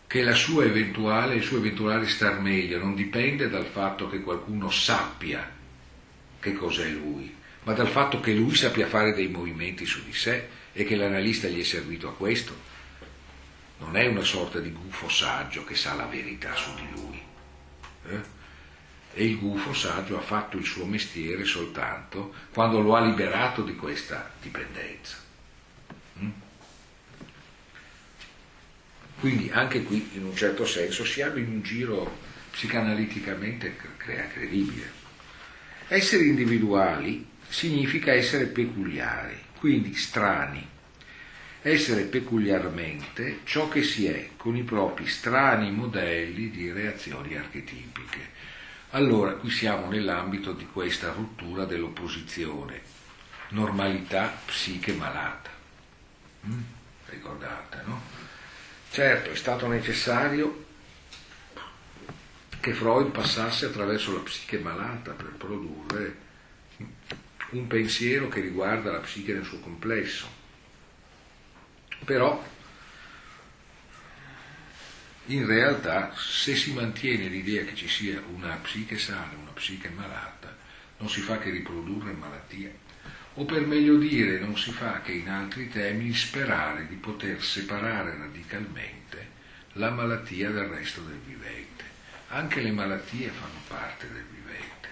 [0.08, 4.70] che la sua eventuale, il suo eventuale star meglio non dipende dal fatto che qualcuno
[4.70, 5.46] sappia
[6.40, 10.48] che cos'è lui, ma dal fatto che lui sappia fare dei movimenti su di sé
[10.72, 12.56] e che l'analista gli è servito a questo.
[13.80, 17.22] Non è una sorta di gufo saggio che sa la verità su di lui.
[18.08, 18.36] Eh?
[19.12, 23.76] E il gufo saggio ha fatto il suo mestiere soltanto quando lo ha liberato di
[23.76, 25.27] questa dipendenza.
[29.20, 32.18] Quindi anche qui in un certo senso siamo in un giro
[32.50, 33.76] psicanaliticamente
[34.32, 34.92] credibile.
[35.88, 40.66] Essere individuali significa essere peculiari, quindi strani.
[41.62, 48.36] Essere peculiarmente ciò che si è, con i propri strani modelli di reazioni archetipiche.
[48.90, 52.80] Allora, qui siamo nell'ambito di questa rottura dell'opposizione,
[53.50, 55.50] normalità psiche malata.
[56.46, 56.60] Mm?
[57.06, 58.00] Ricordate, no?
[58.90, 60.66] Certo, è stato necessario
[62.60, 66.16] che Freud passasse attraverso la psiche malata per produrre
[67.50, 70.26] un pensiero che riguarda la psiche nel suo complesso.
[72.04, 72.44] Però
[75.26, 80.56] in realtà se si mantiene l'idea che ci sia una psiche sana, una psiche malata,
[80.98, 82.70] non si fa che riprodurre malattia.
[83.38, 88.16] O per meglio dire, non si fa che in altri termini sperare di poter separare
[88.16, 89.30] radicalmente
[89.74, 91.84] la malattia dal resto del vivente.
[92.30, 94.88] Anche le malattie fanno parte del vivente.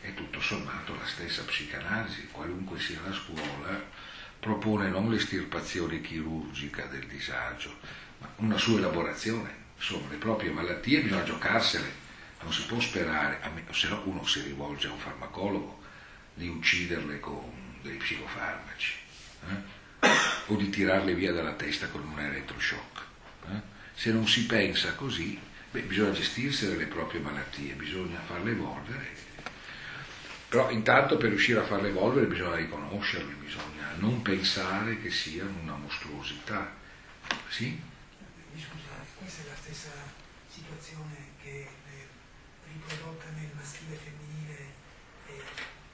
[0.00, 3.80] E tutto sommato la stessa psicanalisi, qualunque sia la scuola,
[4.40, 7.78] propone non l'estirpazione chirurgica del disagio,
[8.18, 9.48] ma una sua elaborazione.
[9.76, 11.92] Insomma, le proprie malattie bisogna giocarsele,
[12.42, 13.38] non si può sperare,
[13.70, 15.78] se no uno si rivolge a un farmacologo,
[16.34, 18.94] di ucciderle con dei psicofarmaci
[19.48, 20.08] eh?
[20.46, 23.02] o di tirarle via dalla testa con un elettroshock.
[23.48, 23.60] Eh?
[23.94, 25.38] Se non si pensa così,
[25.70, 29.28] beh, bisogna gestirsene le proprie malattie, bisogna farle evolvere.
[30.48, 35.76] Però intanto per riuscire a farle evolvere bisogna riconoscerle, bisogna non pensare che siano una
[35.76, 36.76] mostruosità.
[37.48, 37.88] Sì?
[39.20, 39.90] questa è la stessa
[40.48, 42.06] situazione che è
[42.72, 44.58] riprodotta nel maschile e femminile
[45.26, 45.42] eh,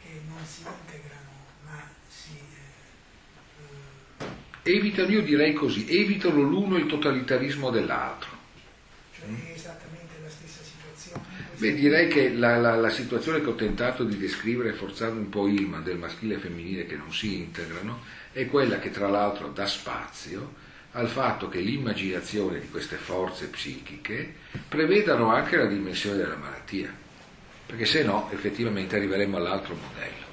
[0.01, 1.31] che non si integrano
[1.65, 2.39] ma si...
[2.39, 8.31] Eh, eh, evitano, io direi così, evitano l'uno il totalitarismo dell'altro.
[9.13, 11.25] Cioè è esattamente la stessa situazione?
[11.57, 15.47] Beh, direi che la, la, la, situazione che ho tentato di descrivere, forzando un po'
[15.47, 18.03] Ilma, del maschile e femminile che non si integrano,
[18.33, 24.35] è quella che tra l'altro dà spazio al fatto che l'immaginazione di queste forze psichiche
[24.67, 26.93] prevedano anche la dimensione della malattia,
[27.67, 30.25] perché se no effettivamente arriveremo all'altro modello.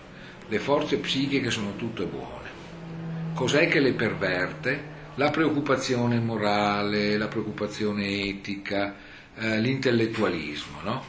[0.48, 2.43] Le forze psichiche sono tutte buone.
[3.34, 4.92] Cos'è che le perverte?
[5.16, 8.96] La preoccupazione morale, la preoccupazione etica,
[9.36, 11.04] eh, l'intellettualismo, no?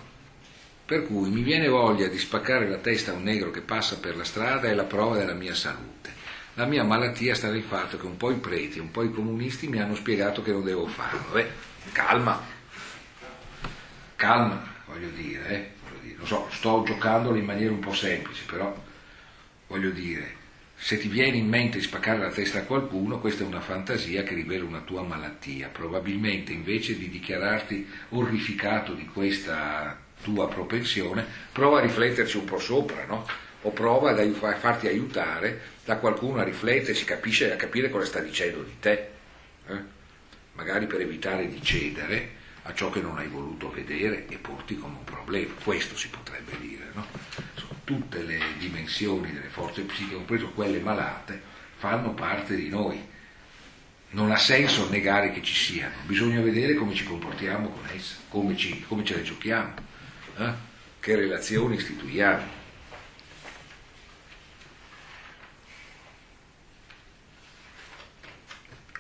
[0.84, 4.16] Per cui mi viene voglia di spaccare la testa a un negro che passa per
[4.16, 5.94] la strada è la prova della mia salute
[6.56, 9.66] la mia malattia sta nel fatto che un po' i preti, un po' i comunisti
[9.66, 11.32] mi hanno spiegato che non devo farlo.
[11.32, 11.50] Beh,
[11.90, 12.40] calma,
[14.14, 15.70] calma, voglio dire, eh?
[15.82, 16.16] voglio dire.
[16.18, 18.72] Lo so, sto giocandolo in maniera un po' semplice, però
[19.66, 20.42] voglio dire,
[20.84, 24.22] se ti viene in mente di spaccare la testa a qualcuno, questa è una fantasia
[24.22, 25.68] che rivela una tua malattia.
[25.68, 33.06] Probabilmente invece di dichiararti orrificato di questa tua propensione, prova a rifletterci un po' sopra,
[33.06, 33.26] no?
[33.62, 38.62] O prova a farti aiutare da qualcuno a rifletterci, capisce, a capire cosa sta dicendo
[38.62, 39.08] di te,
[39.68, 39.80] eh?
[40.52, 44.98] magari per evitare di cedere a ciò che non hai voluto vedere e porti come
[44.98, 45.50] un problema.
[45.64, 46.84] Questo si potrebbe dire.
[46.92, 47.43] No?
[47.84, 51.40] Tutte le dimensioni delle forze psichiche, compreso quelle malate,
[51.76, 53.12] fanno parte di noi.
[54.10, 58.56] Non ha senso negare che ci siano, bisogna vedere come ci comportiamo con esse, come,
[58.56, 59.74] ci, come ce le giochiamo,
[60.38, 60.52] eh?
[61.00, 62.62] che relazioni istituiamo.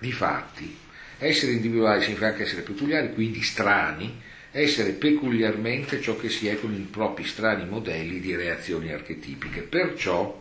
[0.00, 0.76] Difatti,
[1.18, 4.20] essere individuali significa anche essere peculiari, quindi strani,
[4.56, 9.62] essere peculiarmente ciò che si è con i propri strani modelli di reazioni archetipiche.
[9.62, 10.40] Perciò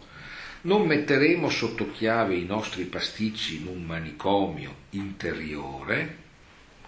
[0.62, 6.18] non metteremo sotto chiave i nostri pasticci in un manicomio interiore,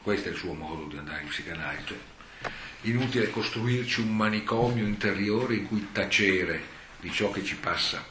[0.04, 5.56] questo è il suo modo di andare in psicanalisi, cioè, inutile costruirci un manicomio interiore
[5.56, 6.62] in cui tacere
[7.00, 8.06] di ciò che ci passa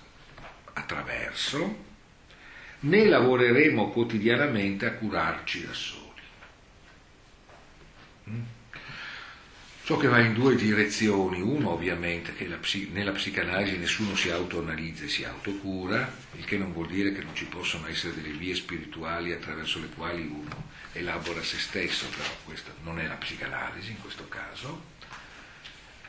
[0.72, 1.82] attraverso,
[2.80, 6.02] né lavoreremo quotidianamente a curarci da soli.
[8.30, 8.42] Mm?
[9.84, 12.48] Ciò che va in due direzioni, uno ovviamente che
[12.90, 17.36] nella psicanalisi nessuno si autoanalizza e si autocura, il che non vuol dire che non
[17.36, 22.72] ci possano essere delle vie spirituali attraverso le quali uno elabora se stesso, però questa
[22.82, 24.84] non è la psicanalisi in questo caso,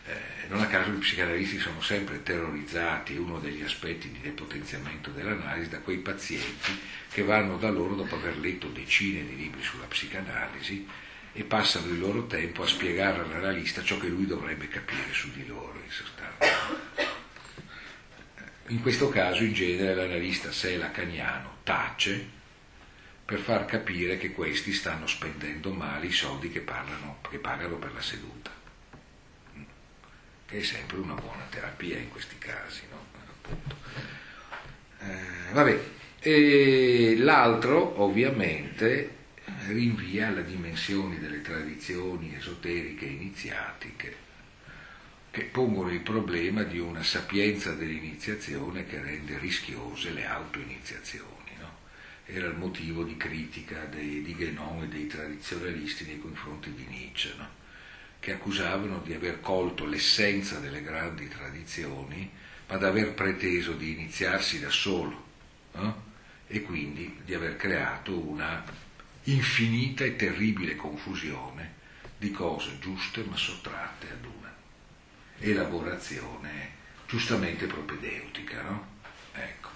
[0.06, 5.68] eh, non a caso i psicanalisti sono sempre terrorizzati, uno degli aspetti di depotenziamento dell'analisi,
[5.68, 6.80] da quei pazienti
[7.12, 10.88] che vanno da loro dopo aver letto decine di libri sulla psicanalisi
[11.36, 15.46] e passano il loro tempo a spiegare all'analista ciò che lui dovrebbe capire su di
[15.46, 17.14] loro in sostanza.
[18.70, 22.34] In questo caso in genere l'analista, se è lacaniano, tace
[23.24, 27.94] per far capire che questi stanno spendendo male i soldi che, parlano, che pagano per
[27.94, 28.56] la seduta
[30.46, 32.82] che è sempre una buona terapia in questi casi.
[32.90, 33.04] No?
[36.22, 39.15] Eh, l'altro ovviamente
[39.68, 44.24] rinvia alla dimensione delle tradizioni esoteriche iniziatiche
[45.32, 51.52] che pongono il problema di una sapienza dell'iniziazione che rende rischiose le autoiniziazioni.
[51.60, 51.70] No?
[52.26, 57.34] Era il motivo di critica dei, di Guénon e dei tradizionalisti nei confronti di Nietzsche.
[57.38, 57.64] No?
[58.26, 62.28] che accusavano di aver colto l'essenza delle grandi tradizioni,
[62.68, 65.24] ma di aver preteso di iniziarsi da solo
[65.74, 65.94] eh?
[66.48, 68.64] e quindi di aver creato una
[69.26, 71.74] infinita e terribile confusione
[72.18, 74.54] di cose giuste ma sottratte ad una
[75.40, 76.74] elaborazione
[77.08, 78.62] giustamente propedeutica.
[78.62, 78.88] No?
[79.34, 79.70] Ecco.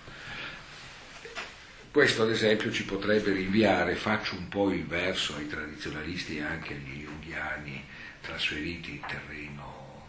[1.92, 6.76] Questo ad esempio ci potrebbe rinviare, faccio un po' il verso ai tradizionalisti e anche
[6.76, 7.84] agli junghiani
[8.22, 10.08] trasferiti in terreno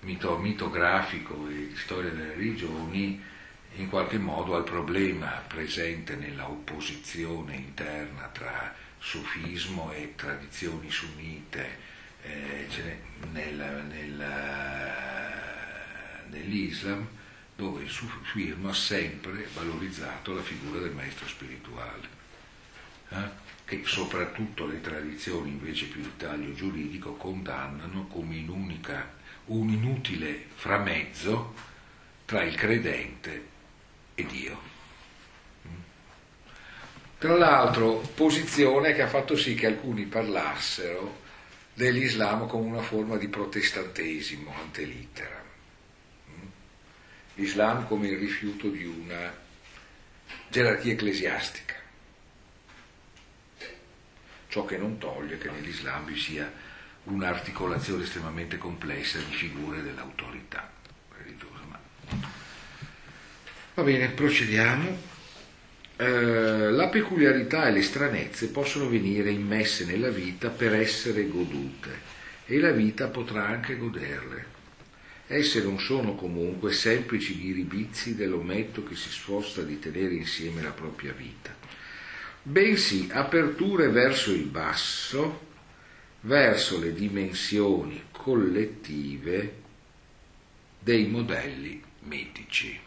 [0.00, 3.20] mito, mitografico e storia delle religioni,
[3.76, 11.78] in qualche modo al problema presente nella opposizione interna tra sufismo e tradizioni sunnite
[12.22, 12.66] eh,
[13.32, 14.26] nel, nel,
[16.28, 17.06] nell'Islam,
[17.54, 22.08] dove il sufismo ha sempre valorizzato la figura del maestro spirituale,
[23.10, 23.44] eh?
[23.66, 28.36] che soprattutto le tradizioni invece più di taglio giuridico condannano come
[29.46, 31.54] un inutile framezzo
[32.24, 33.54] tra il credente
[34.16, 34.74] e Dio.
[37.18, 41.22] Tra l'altro, posizione che ha fatto sì che alcuni parlassero
[41.72, 45.44] dell'Islam come una forma di protestantesimo antelitera.
[47.34, 49.34] L'Islam come il rifiuto di una
[50.48, 51.74] gerarchia ecclesiastica.
[54.48, 56.50] Ciò che non toglie che nell'Islam vi sia
[57.04, 60.70] un'articolazione estremamente complessa di figure dell'autorità
[61.18, 61.60] religiosa.
[61.68, 61.78] Ma
[63.76, 64.96] Va bene, procediamo.
[65.96, 71.90] Eh, la peculiarità e le stranezze possono venire immesse nella vita per essere godute
[72.46, 74.46] e la vita potrà anche goderle.
[75.26, 81.12] Esse non sono comunque semplici ghiribizzi dell'ometto che si sposta di tenere insieme la propria
[81.12, 81.54] vita,
[82.42, 85.48] bensì aperture verso il basso,
[86.22, 89.54] verso le dimensioni collettive
[90.78, 92.80] dei modelli mitici.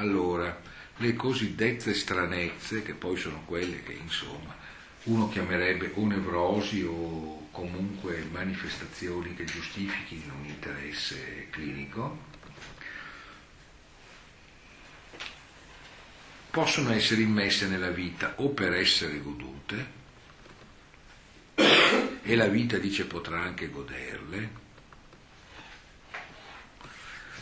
[0.00, 0.58] Allora,
[0.96, 4.56] le cosiddette stranezze, che poi sono quelle che insomma
[5.04, 12.18] uno chiamerebbe o nevrosi o comunque manifestazioni che giustifichino un interesse clinico,
[16.50, 19.98] possono essere immesse nella vita o per essere godute,
[22.22, 24.50] e la vita dice potrà anche goderle,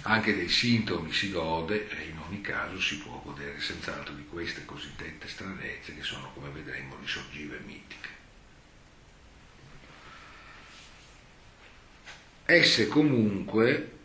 [0.02, 1.94] anche dei sintomi si gode e
[2.28, 7.58] ogni caso si può godere senz'altro di queste cosiddette stranezze che sono, come vedremo, risorgive
[7.64, 8.16] mitiche.
[12.44, 13.96] Esse comunque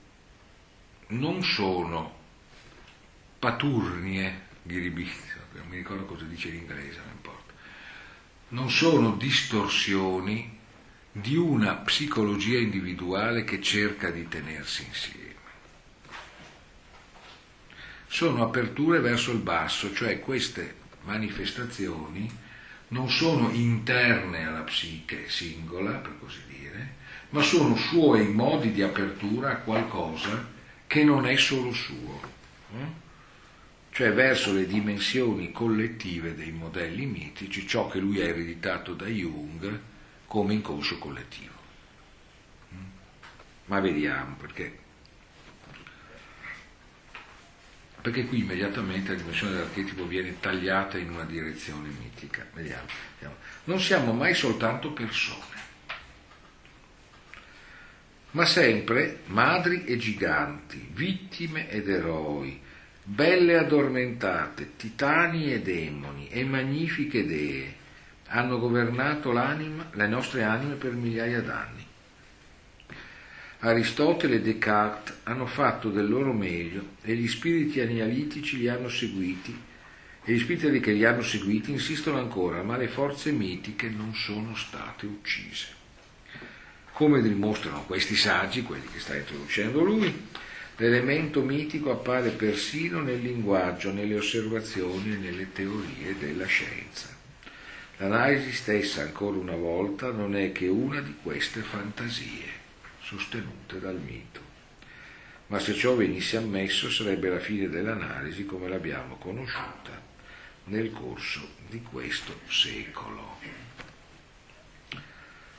[1.07, 2.21] non sono
[3.39, 7.53] paturnie, ghiribizio, non mi ricordo cosa dice in inglese, non importa,
[8.49, 10.59] non sono distorsioni
[11.11, 15.33] di una psicologia individuale che cerca di tenersi insieme
[18.14, 22.30] sono aperture verso il basso, cioè queste manifestazioni
[22.89, 26.93] non sono interne alla psiche singola, per così dire,
[27.30, 30.47] ma sono suoi modi di apertura a qualcosa
[30.86, 32.22] che non è solo suo,
[32.76, 32.86] eh?
[33.89, 39.80] cioè verso le dimensioni collettive dei modelli mitici, ciò che lui ha ereditato da Jung
[40.28, 41.53] come inconscio collettivo.
[42.76, 42.86] Mm?
[43.66, 44.82] Ma vediamo perché
[48.04, 52.45] perché qui immediatamente la dimensione dell'archetipo viene tagliata in una direzione mitica.
[52.54, 53.36] Vediamo, vediamo.
[53.64, 55.56] Non siamo mai soltanto persone,
[58.32, 62.62] ma sempre madri e giganti, vittime ed eroi,
[63.01, 67.76] belle addormentate, titani e demoni e magnifiche dee
[68.28, 71.83] hanno governato le nostre anime per migliaia d'anni.
[73.66, 79.57] Aristotele e Descartes hanno fatto del loro meglio e gli spiriti analitici li hanno seguiti
[80.26, 84.53] e gli spiriti che li hanno seguiti insistono ancora, ma le forze mitiche non sono
[84.53, 85.68] state uccise.
[86.91, 90.14] Come dimostrano questi saggi, quelli che sta introducendo lui,
[90.76, 97.07] l'elemento mitico appare persino nel linguaggio, nelle osservazioni e nelle teorie della scienza.
[97.95, 102.62] L'analisi stessa, ancora una volta, non è che una di queste fantasie
[103.14, 104.41] sostenute dal mito.
[105.47, 110.01] Ma se ciò venisse ammesso sarebbe la fine dell'analisi come l'abbiamo conosciuta
[110.66, 113.38] nel corso di questo secolo.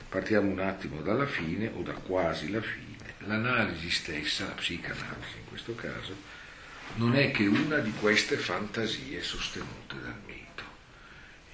[0.09, 2.83] Partiamo un attimo dalla fine o da quasi la fine.
[3.19, 6.15] L'analisi stessa, la psicanalisi in questo caso,
[6.95, 10.24] non è che una di queste fantasie sostenute dal mito.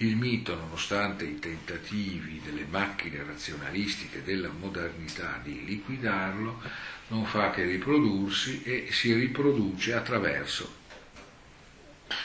[0.02, 6.60] Il mito, nonostante i tentativi delle macchine razionalistiche della modernità di liquidarlo,
[7.10, 10.80] non fa che riprodursi e si riproduce attraverso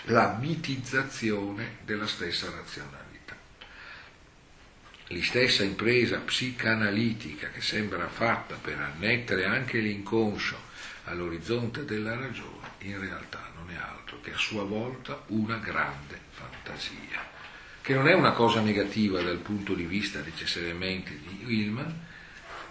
[0.04, 3.36] la mitizzazione della stessa razionalità.
[5.08, 10.58] la stessa impresa psicanalitica che sembra fatta per annettere anche l'inconscio
[11.04, 17.35] all'orizzonte della ragione, in realtà non è altro che a sua volta una grande fantasia,
[17.86, 21.94] che non è una cosa negativa dal punto di vista necessariamente di Hillman,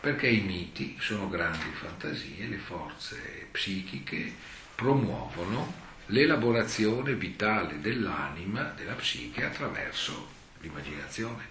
[0.01, 4.33] perché i miti sono grandi fantasie, le forze psichiche
[4.75, 5.73] promuovono
[6.07, 11.43] l'elaborazione vitale dell'anima, della psiche, attraverso l'immaginazione.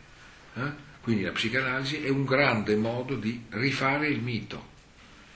[0.57, 0.71] Eh?
[1.01, 4.63] Quindi la psicanalisi è un grande modo di rifare il mito,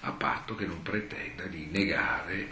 [0.01, 2.49] a patto che non pretenda di negare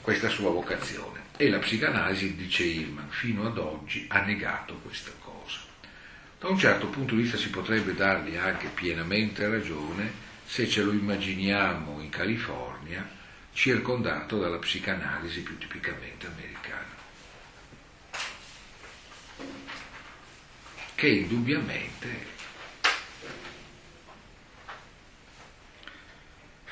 [0.00, 1.20] questa sua vocazione.
[1.36, 5.58] E la psicanalisi, dice Hillman, fino ad oggi ha negato questa cosa.
[6.38, 10.92] Da un certo punto di vista si potrebbe dargli anche pienamente ragione se ce lo
[10.92, 13.08] immaginiamo in California
[13.52, 16.96] circondato dalla psicanalisi più tipicamente americana,
[20.94, 22.31] che indubbiamente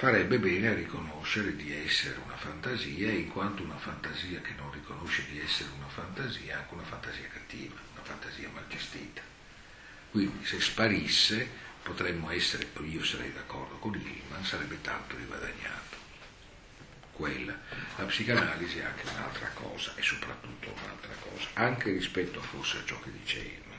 [0.01, 5.26] farebbe bene a riconoscere di essere una fantasia, in quanto una fantasia che non riconosce
[5.30, 9.20] di essere una fantasia è anche una fantasia cattiva, una fantasia mal gestita.
[10.11, 11.46] Quindi se sparisse
[11.82, 15.98] potremmo essere, io sarei d'accordo con Hillman, sarebbe tanto riguadagnato.
[17.12, 17.55] Quella.
[17.96, 22.98] La psicanalisi è anche un'altra cosa e soprattutto un'altra cosa, anche rispetto forse a ciò
[23.01, 23.78] che dice Hillman.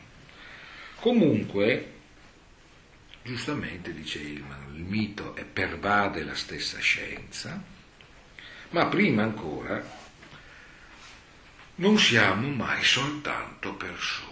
[0.97, 2.00] Comunque,
[3.23, 7.61] giustamente dice Hillman, il mito pervade la stessa scienza,
[8.69, 9.99] ma prima ancora
[11.75, 14.29] non siamo mai soltanto persone.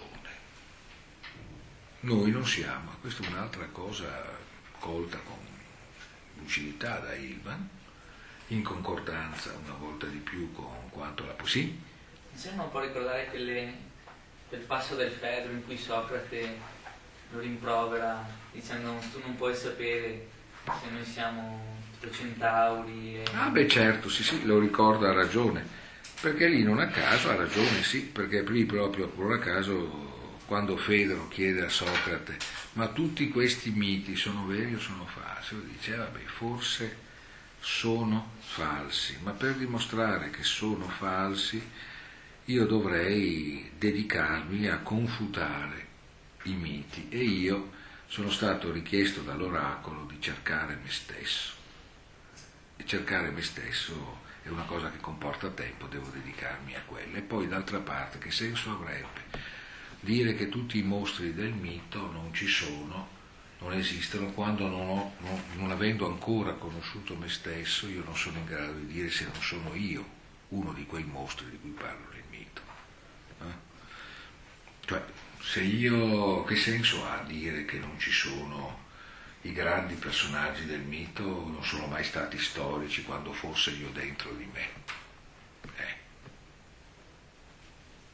[2.00, 4.38] Noi non siamo, questa è un'altra cosa
[4.78, 5.36] colta con
[6.38, 7.68] lucidità da Hillman,
[8.48, 11.88] in concordanza una volta di più con quanto la possibile.
[12.32, 13.74] Mi sembra un po' ricordare quelle,
[14.48, 16.78] quel passo del Fedro in cui Socrate
[17.32, 20.28] lo rimprovera dicendo tu non puoi sapere
[20.64, 21.78] se noi siamo
[22.08, 23.16] centauri.
[23.16, 23.24] E...
[23.34, 25.64] Ah beh certo, sì sì, lo ricorda, ha ragione,
[26.20, 30.08] perché lì non a caso ha ragione, sì, perché lì proprio non a caso
[30.46, 32.36] quando Fedro chiede a Socrate
[32.72, 35.54] ma tutti questi miti sono veri o sono falsi?
[35.54, 37.08] Lui dice, eh, vabbè, forse
[37.60, 41.62] sono falsi, ma per dimostrare che sono falsi
[42.46, 45.88] io dovrei dedicarmi a confutare
[46.44, 47.70] i miti e io
[48.06, 51.54] sono stato richiesto dall'oracolo di cercare me stesso.
[52.76, 57.16] E cercare me stesso è una cosa che comporta tempo, devo dedicarmi a quello.
[57.16, 59.48] E poi d'altra parte che senso avrebbe
[60.00, 63.18] dire che tutti i mostri del mito non ci sono,
[63.58, 68.38] non esistono, quando non, ho, non, non avendo ancora conosciuto me stesso io non sono
[68.38, 70.18] in grado di dire se non sono io
[70.48, 72.62] uno di quei mostri di cui parlo nel mito.
[73.40, 73.68] Eh?
[74.86, 75.04] Cioè,
[75.50, 78.86] se io, che senso ha dire che non ci sono
[79.40, 84.46] i grandi personaggi del mito, non sono mai stati storici quando fosse io dentro di
[84.52, 84.68] me?
[85.74, 85.96] Eh.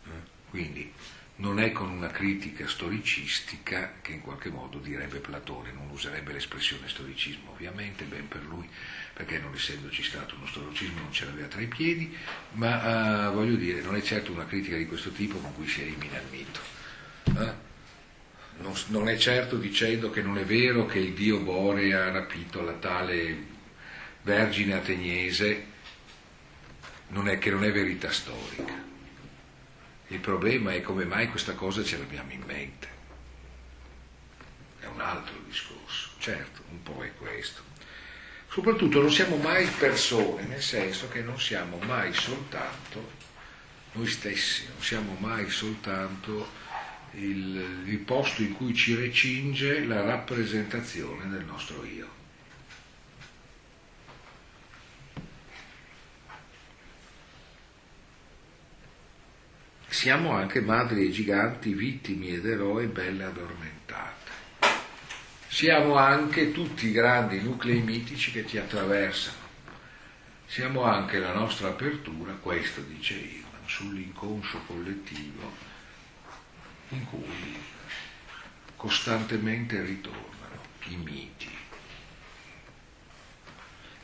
[0.05, 0.22] Eh?
[0.49, 0.91] Quindi
[1.37, 6.89] non è con una critica storicistica che in qualche modo direbbe Platone, non userebbe l'espressione
[6.89, 8.66] storicismo ovviamente, ben per lui,
[9.12, 12.16] perché non essendoci stato uno storicismo non ce l'aveva tra i piedi,
[12.53, 15.82] ma uh, voglio dire, non è certo una critica di questo tipo con cui si
[15.82, 16.76] elimina il mito.
[17.27, 17.64] Eh?
[18.59, 22.62] Non, non, è certo dicendo che non è vero che il dio Bore ha rapito
[22.62, 23.55] la tale
[24.22, 25.64] vergine ateniese,
[27.09, 28.85] non è, che non è verità storica.
[30.09, 32.89] Il problema è come mai questa cosa ce l'abbiamo in mente.
[34.81, 37.62] È un altro discorso, certo, un po' è questo.
[38.49, 43.24] Soprattutto non siamo mai persone, nel senso che non siamo mai soltanto
[43.97, 46.49] noi stessi, non siamo mai soltanto
[47.17, 52.14] il, il posto in cui ci recinge la rappresentazione del nostro io.
[59.89, 64.35] Siamo anche madri e giganti, vittime ed eroi belle addormentate.
[65.49, 69.45] Siamo anche tutti i grandi nuclei mitici che ti attraversano.
[70.45, 75.66] Siamo anche la nostra apertura, questo dice Ivan, sull'inconscio collettivo
[76.91, 77.59] in cui
[78.76, 81.51] costantemente ritornano i miti.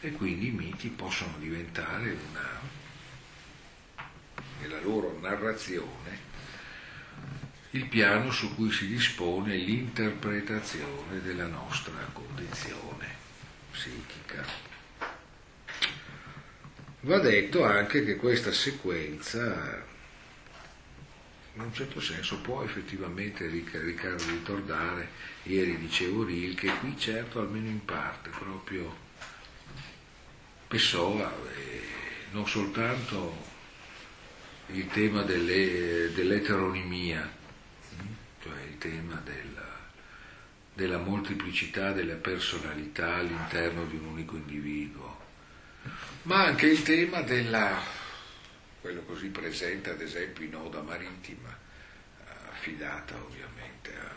[0.00, 2.60] E quindi i miti possono diventare una,
[4.60, 6.30] nella loro narrazione,
[7.70, 13.06] il piano su cui si dispone l'interpretazione della nostra condizione
[13.70, 14.44] psichica.
[17.00, 19.90] Va detto anche che questa sequenza
[21.54, 25.08] in un certo senso può effettivamente ricordare,
[25.44, 29.10] ieri dicevo Rilke, qui certo almeno in parte proprio
[30.66, 31.82] Pessoa, eh,
[32.30, 33.50] non soltanto
[34.68, 37.30] il tema delle, dell'eteronimia,
[38.42, 39.78] cioè il tema della,
[40.72, 45.20] della moltiplicità delle personalità all'interno di un unico individuo,
[46.22, 47.78] ma anche il tema della,
[48.82, 51.56] quello così presente ad esempio in Oda Marittima,
[52.50, 54.12] affidata ovviamente a,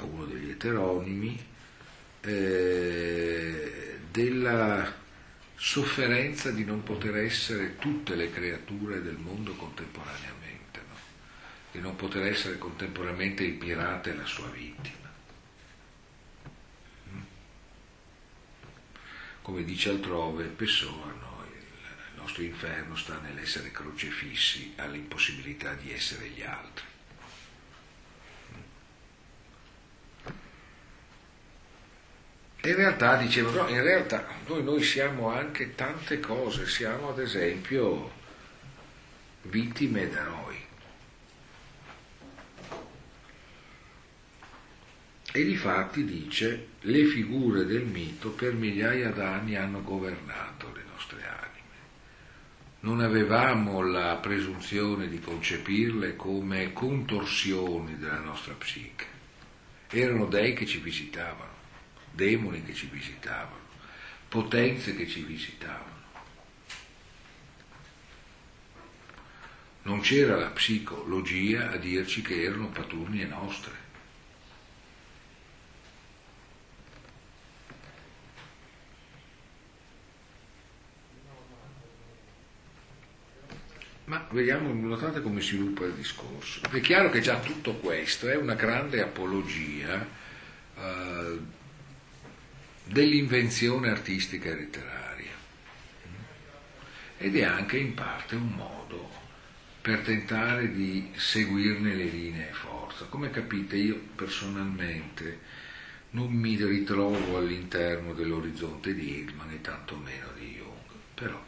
[0.00, 1.46] a uno degli eteronimi,
[2.22, 4.94] eh, della
[5.54, 10.96] sofferenza di non poter essere tutte le creature del mondo contemporaneamente, no?
[11.72, 15.10] di non poter essere contemporaneamente il pirata e la sua vittima.
[17.12, 17.20] Mm?
[19.46, 21.44] Come dice altrove Pessoa, no?
[21.52, 26.84] il nostro inferno sta nell'essere crocefissi all'impossibilità di essere gli altri.
[32.62, 38.10] in realtà dicevo, no, in realtà noi, noi siamo anche tante cose, siamo ad esempio
[39.42, 40.16] vittime ed
[45.36, 51.76] E difatti dice, le figure del mito per migliaia d'anni hanno governato le nostre anime.
[52.80, 59.04] Non avevamo la presunzione di concepirle come contorsioni della nostra psiche.
[59.90, 61.52] Erano dei che ci visitavano
[62.12, 63.60] demoni che ci visitavano,
[64.28, 66.04] potenze che ci visitavano.
[69.82, 73.85] Non c'era la psicologia a dirci che erano paturnie nostre.
[84.06, 86.60] Ma vediamo, notate come sviluppa il discorso.
[86.70, 90.06] È chiaro che già tutto questo è una grande apologia
[90.78, 91.38] eh,
[92.84, 95.34] dell'invenzione artistica e letteraria
[97.18, 99.08] ed è anche in parte un modo
[99.80, 103.06] per tentare di seguirne le linee e forza.
[103.06, 105.40] Come capite io personalmente
[106.10, 111.42] non mi ritrovo all'interno dell'orizzonte di Hegel né tantomeno di Jung, però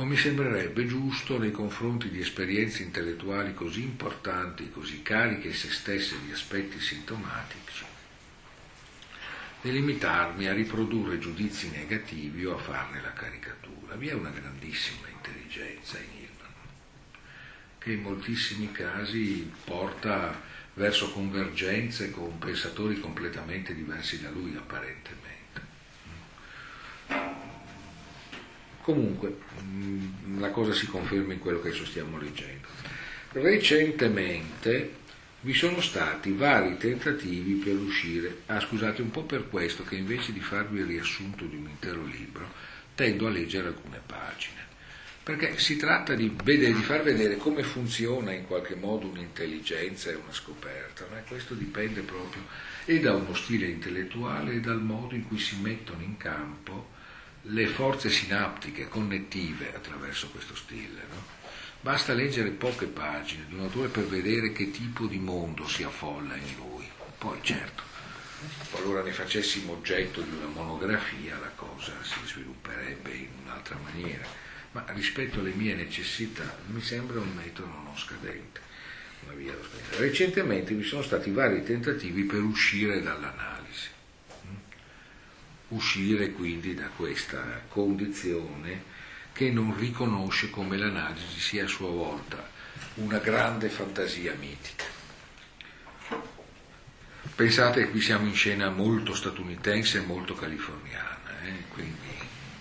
[0.00, 5.70] non mi sembrerebbe giusto nei confronti di esperienze intellettuali così importanti, così cariche in se
[5.70, 7.84] stesse di aspetti sintomatici,
[9.60, 13.94] di limitarmi a riprodurre giudizi negativi o a farne la caricatura.
[13.96, 16.54] Vi è una grandissima intelligenza in Hillman,
[17.76, 20.40] che in moltissimi casi porta
[20.72, 25.28] verso convergenze con pensatori completamente diversi da lui apparentemente.
[28.82, 32.68] Comunque, mm, la cosa si conferma in quello che stiamo leggendo.
[33.32, 34.98] Recentemente
[35.42, 40.32] vi sono stati vari tentativi per uscire, ah scusate, un po' per questo che invece
[40.32, 42.52] di farvi il riassunto di un intero libro,
[42.94, 44.66] tendo a leggere alcune pagine,
[45.22, 50.14] perché si tratta di, vedere, di far vedere come funziona in qualche modo un'intelligenza e
[50.14, 51.16] una scoperta, no?
[51.26, 52.42] questo dipende proprio
[52.84, 56.98] e da uno stile intellettuale e dal modo in cui si mettono in campo
[57.44, 61.00] le forze sinaptiche connettive attraverso questo stile.
[61.08, 61.38] No?
[61.80, 66.36] Basta leggere poche pagine di un autore per vedere che tipo di mondo si affolla
[66.36, 66.86] in lui.
[67.16, 67.82] Poi certo,
[68.70, 74.26] qualora ne facessimo oggetto di una monografia la cosa si svilupperebbe in un'altra maniera,
[74.72, 78.68] ma rispetto alle mie necessità mi sembra un metodo non scadente.
[79.96, 83.59] Recentemente vi sono stati vari tentativi per uscire dall'analisi
[85.70, 88.98] uscire quindi da questa condizione
[89.32, 92.48] che non riconosce come l'analisi sia a sua volta
[92.94, 94.84] una grande fantasia mitica.
[97.34, 101.64] Pensate che qui siamo in scena molto statunitense e molto californiana, eh?
[101.72, 102.18] quindi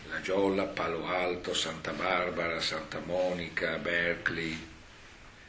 [0.09, 4.67] La Giolla, Palo Alto, Santa Barbara, Santa Monica, Berkeley,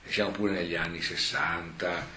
[0.02, 2.08] e siamo pure negli anni 60,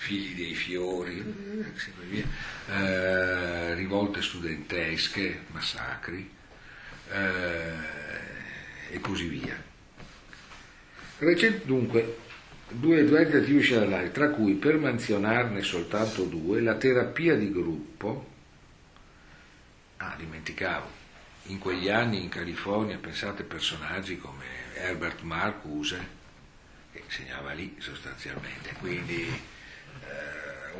[0.00, 2.24] figli dei fiori, eh,
[2.72, 6.28] eh, rivolte studentesche, massacri
[7.10, 9.62] eh, e così via.
[11.18, 12.16] Recente dunque
[12.68, 18.30] due, tentativi scenari, tra cui per menzionarne soltanto due, la terapia di gruppo,
[19.98, 20.88] ah dimenticavo,
[21.48, 24.46] in quegli anni in California pensate personaggi come
[24.76, 26.18] Herbert Marcuse,
[26.90, 29.58] che segnava lì sostanzialmente, quindi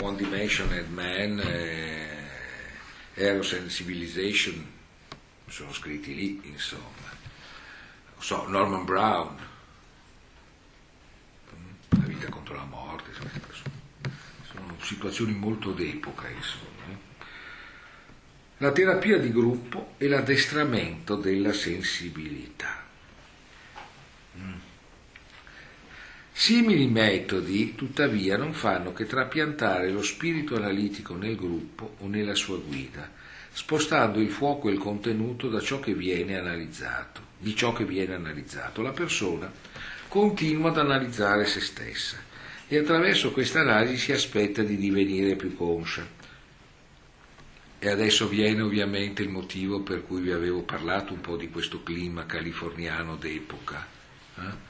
[0.01, 4.65] One Dimensional Man, uh, Eros and Civilization,
[5.47, 7.19] sono scritti lì, insomma.
[8.19, 9.37] So, Norman Brown,
[11.55, 13.11] mm, La vita contro la morte,
[14.51, 16.69] sono situazioni molto d'epoca, insomma.
[18.59, 22.89] La terapia di gruppo e l'addestramento della sensibilità.
[26.43, 32.57] Simili metodi, tuttavia, non fanno che trapiantare lo spirito analitico nel gruppo o nella sua
[32.57, 33.11] guida,
[33.53, 38.15] spostando il fuoco e il contenuto da ciò che viene analizzato, di ciò che viene
[38.15, 38.81] analizzato.
[38.81, 39.53] La persona
[40.09, 42.17] continua ad analizzare se stessa
[42.67, 46.09] e attraverso questa analisi si aspetta di divenire più conscia.
[47.79, 51.83] E adesso viene ovviamente il motivo per cui vi avevo parlato un po' di questo
[51.83, 53.87] clima californiano d'epoca.
[54.37, 54.70] Eh?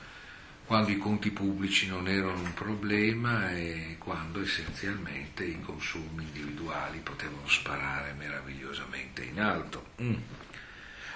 [0.71, 7.49] Quando i conti pubblici non erano un problema e quando essenzialmente i consumi individuali potevano
[7.49, 9.87] sparare meravigliosamente in alto.
[10.01, 10.15] Mm.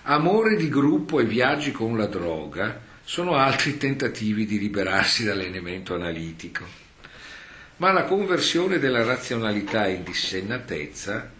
[0.02, 6.64] Amore di gruppo e viaggi con la droga sono altri tentativi di liberarsi dall'elemento analitico.
[7.76, 11.30] Ma la conversione della razionalità in dissennatezza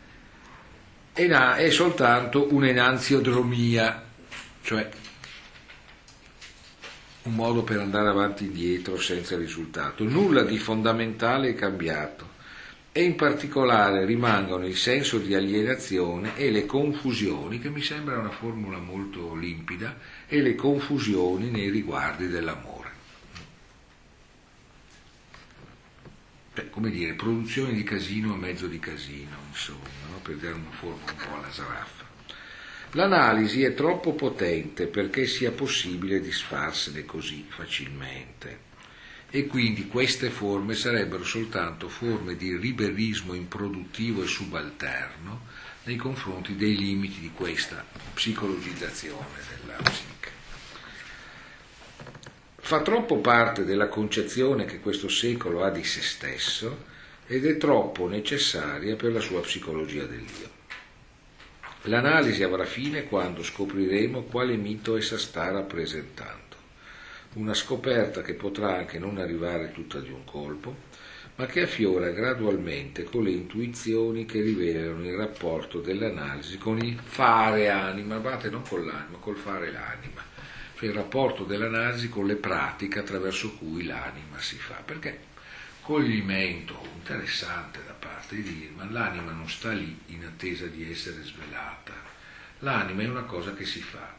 [1.13, 4.05] è, soltanto un'enanziodromia,
[4.63, 4.89] cioè
[7.25, 10.05] un modo per andare avanti e indietro senza risultato.
[10.05, 12.33] Nulla di fondamentale è cambiato
[12.93, 18.31] e in particolare rimangono il senso di alienazione e le confusioni, che mi sembra una
[18.31, 19.99] formula molto limpida,
[20.29, 22.93] e le confusioni nei riguardi dell'amore.
[26.55, 30.19] Beh, come dire, produzione di casino a mezzo di casino, insomma, no?
[30.23, 32.04] per dare una forma un po' alla saraffa.
[32.97, 38.73] L'analisi è troppo potente perché sia possibile disfarsene così facilmente
[39.31, 45.41] e quindi queste forme sarebbero soltanto forme di liberismo improduttivo e subalterno
[45.85, 47.85] nei confronti dei limiti di questa
[48.15, 50.31] psicologizzazione della psiche.
[52.55, 56.85] Fa troppo parte della concezione che questo secolo ha di se stesso
[57.27, 60.54] ed è troppo necessaria per la sua psicologia dell'io.
[61.87, 66.57] L'analisi avrà fine quando scopriremo quale mito essa sta rappresentando.
[67.35, 70.75] Una scoperta che potrà anche non arrivare tutta di un colpo,
[71.35, 77.69] ma che affiora gradualmente con le intuizioni che rivelano il rapporto dell'analisi con il fare
[77.69, 80.23] anima, guardate non con l'anima, col fare l'anima,
[80.79, 84.81] cioè il rapporto dell'analisi con le pratiche attraverso cui l'anima si fa.
[84.83, 85.19] Perché
[85.83, 87.94] coglimento interessante da
[88.25, 91.93] parte dire, ma l'anima non sta lì in attesa di essere svelata.
[92.61, 94.15] L'anima è una cosa che si fa,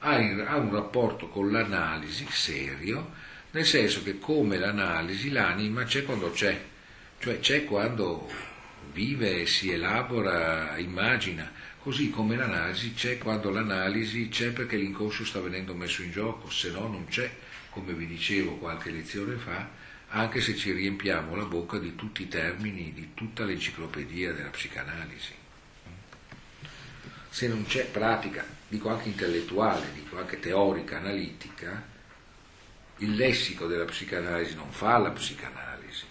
[0.00, 0.16] ha,
[0.56, 3.12] un rapporto con l'analisi serio,
[3.50, 6.62] nel senso che come l'analisi l'anima c'è quando c'è,
[7.18, 8.30] cioè c'è quando
[8.92, 15.74] vive, si elabora, immagina, così come l'analisi c'è quando l'analisi c'è perché l'inconscio sta venendo
[15.74, 17.30] messo in gioco, se no non c'è,
[17.70, 19.68] come vi dicevo qualche lezione fa,
[20.14, 25.32] anche se ci riempiamo la bocca di tutti i termini di tutta l'enciclopedia della psicanalisi.
[27.28, 31.84] Se non c'è pratica, dico anche intellettuale, dico anche teorica, analitica,
[32.98, 36.04] il lessico della psicanalisi non fa la psicanalisi,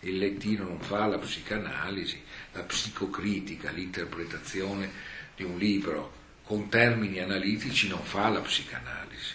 [0.00, 4.90] il lettino non fa la psicanalisi, la psicocritica, l'interpretazione
[5.36, 9.34] di un libro con termini analitici non fa la psicanalisi.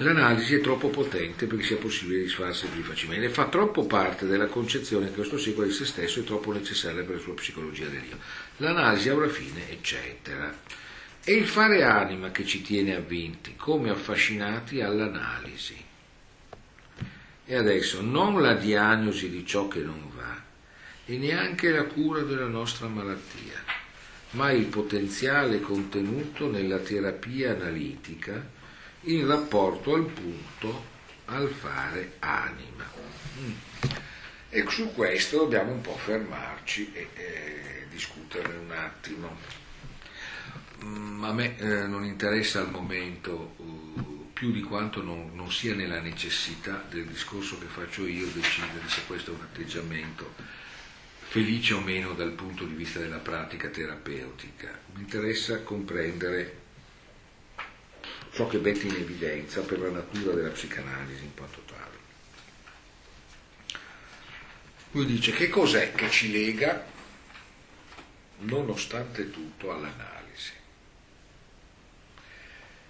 [0.00, 5.06] L'analisi è troppo potente perché sia possibile disfarsi più facilmente fa troppo parte della concezione
[5.06, 8.16] che questo secolo di se stesso è troppo necessaria per la sua psicologia dell'io.
[8.58, 10.56] L'analisi avrà fine, eccetera.
[11.24, 15.84] È il fare anima che ci tiene avvinti, come affascinati all'analisi.
[17.44, 20.40] E adesso non la diagnosi di ciò che non va
[21.06, 23.64] e neanche la cura della nostra malattia,
[24.32, 28.56] ma il potenziale contenuto nella terapia analitica
[29.02, 30.96] in rapporto al punto
[31.26, 32.84] al fare anima.
[33.40, 33.52] Mm.
[34.50, 39.36] E su questo dobbiamo un po' fermarci e, e discuterne un attimo.
[40.84, 45.74] Mm, a me eh, non interessa al momento uh, più di quanto non, non, sia
[45.74, 50.32] nella necessità del discorso che faccio io decidere se questo è un atteggiamento
[51.28, 54.78] felice o meno dal punto di vista della pratica terapeutica.
[54.94, 56.57] Mi interessa comprendere
[58.38, 61.96] ciò che mette in evidenza per la natura della psicanalisi in quanto tale.
[64.92, 66.86] Lui dice che cos'è che ci lega,
[68.42, 70.52] nonostante tutto, all'analisi.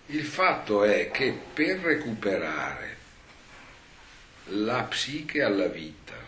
[0.09, 2.97] Il fatto è che per recuperare
[4.49, 6.27] la psiche alla vita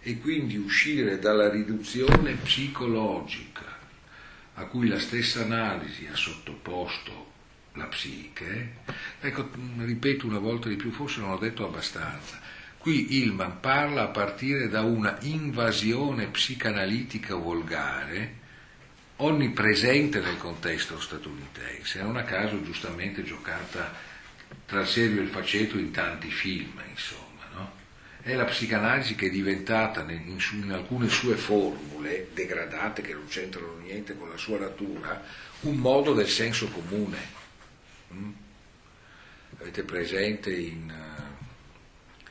[0.00, 3.78] e quindi uscire dalla riduzione psicologica
[4.54, 7.23] a cui la stessa analisi ha sottoposto
[7.74, 8.74] la psiche,
[9.20, 12.40] ecco, ripeto una volta di più, forse non ho detto abbastanza,
[12.78, 18.42] qui Ilman parla a partire da una invasione psicanalitica volgare
[19.16, 23.92] onnipresente nel contesto statunitense, non a caso giustamente giocata
[24.66, 27.22] tra il serio e il faceto in tanti film, insomma.
[27.54, 27.72] No?
[28.20, 33.78] È la psicanalisi che è diventata in, in alcune sue formule degradate che non c'entrano
[33.82, 35.22] niente con la sua natura,
[35.60, 37.42] un modo del senso comune?
[39.58, 42.24] Avete presente in, uh,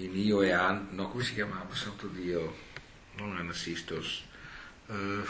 [0.00, 1.74] in Io e An, no, come si chiamava?
[1.74, 2.56] Santo Dio,
[3.16, 4.24] non Anasistos.
[4.86, 5.24] Uh,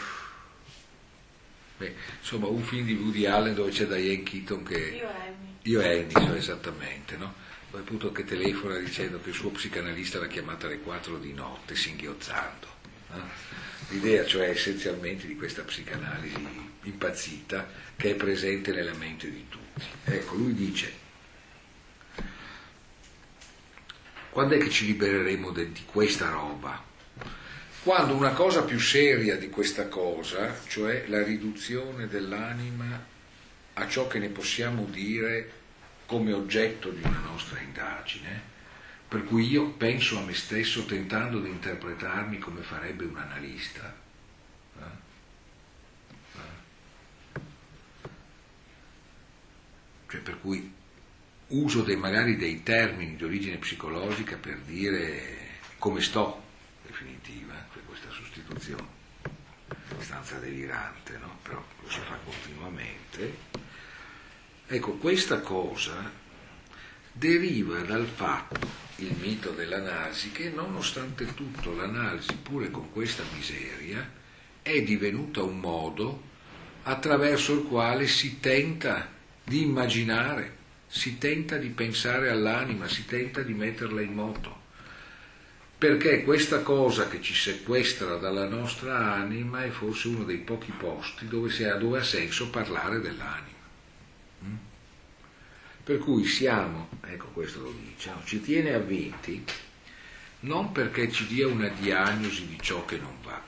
[1.77, 4.77] beh, insomma, un film di Woody Allen dove c'è Diane Keaton che...
[4.77, 5.57] Io e Amy.
[5.63, 7.33] Io e Amy, esattamente, no?
[7.69, 11.75] Poi appunto che telefona dicendo che il suo psicanalista l'ha chiamata alle 4 di notte,
[11.75, 12.67] singhiozzando.
[13.11, 13.29] No?
[13.89, 19.56] L'idea cioè essenzialmente di questa psicanalisi impazzita che è presente nella mente di tutti.
[20.05, 20.93] Ecco, lui dice,
[24.29, 26.83] quando è che ci libereremo di questa roba?
[27.83, 33.05] Quando una cosa più seria di questa cosa, cioè la riduzione dell'anima
[33.73, 35.51] a ciò che ne possiamo dire
[36.05, 38.41] come oggetto di una nostra indagine,
[39.07, 43.95] per cui io penso a me stesso tentando di interpretarmi come farebbe un analista.
[44.79, 44.83] Eh?
[46.35, 46.39] Eh?
[50.09, 50.73] Cioè per cui
[51.47, 55.35] uso dei, magari dei termini di origine psicologica per dire
[55.77, 56.41] come sto,
[56.85, 58.95] definitiva, cioè questa sostituzione,
[59.99, 61.37] stanza delirante, no?
[61.43, 63.37] però lo si fa continuamente.
[64.67, 66.11] Ecco, questa cosa
[67.11, 74.09] deriva dal fatto, il mito dell'analisi, che nonostante tutto l'analisi, pure con questa miseria,
[74.61, 76.23] è divenuta un modo
[76.83, 79.15] attraverso il quale si tenta
[79.47, 80.55] di immaginare,
[80.87, 84.65] si tenta di pensare all'anima, si tenta di metterla in moto.
[85.77, 91.27] Perché questa cosa che ci sequestra dalla nostra anima è forse uno dei pochi posti
[91.27, 93.55] dove, ha, dove ha senso parlare dell'anima.
[95.81, 99.45] Per cui siamo, ecco questo lo dice, ci tiene avvinti
[100.41, 103.41] non perché ci dia una diagnosi di ciò che non va.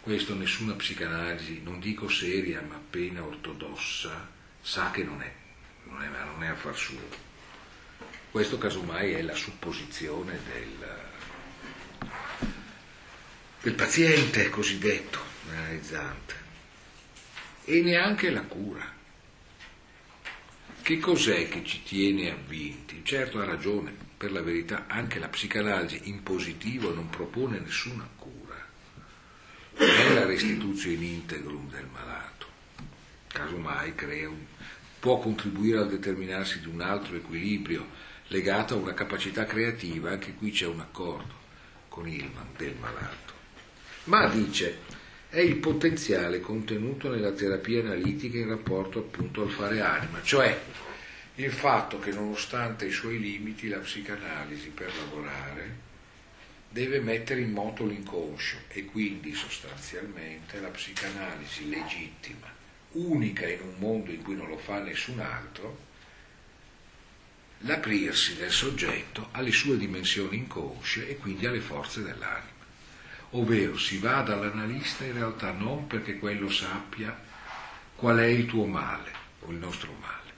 [0.00, 4.35] Questo nessuna psicanalisi, non dico seria ma appena ortodossa,
[4.66, 5.32] sa che non è,
[5.84, 6.98] non è, non è affar suo.
[8.32, 12.08] Questo casomai è la supposizione del,
[13.60, 16.34] del paziente cosiddetto analizzante
[17.64, 18.92] e neanche la cura.
[20.82, 23.04] Che cos'è che ci tiene avvinti?
[23.04, 28.66] Certo ha ragione, per la verità anche la psicanalisi in positivo non propone nessuna cura,
[29.76, 32.46] non è la restituzione in integrum del malato,
[33.28, 33.94] casomai
[34.24, 34.54] un,
[35.06, 37.86] può contribuire al determinarsi di un altro equilibrio
[38.26, 41.32] legato a una capacità creativa, anche qui c'è un accordo
[41.86, 43.32] con Ilman del malato.
[44.06, 44.78] Ma dice,
[45.28, 50.60] è il potenziale contenuto nella terapia analitica in rapporto appunto al fare anima, cioè
[51.36, 55.84] il fatto che nonostante i suoi limiti la psicanalisi per lavorare
[56.68, 62.55] deve mettere in moto l'inconscio e quindi sostanzialmente la psicanalisi legittima,
[62.96, 65.84] unica in un mondo in cui non lo fa nessun altro,
[67.60, 72.54] l'aprirsi del soggetto alle sue dimensioni inconsce e quindi alle forze dell'anima.
[73.30, 77.24] Ovvero si va dall'analista in realtà non perché quello sappia
[77.94, 80.32] qual è il tuo male o il nostro male,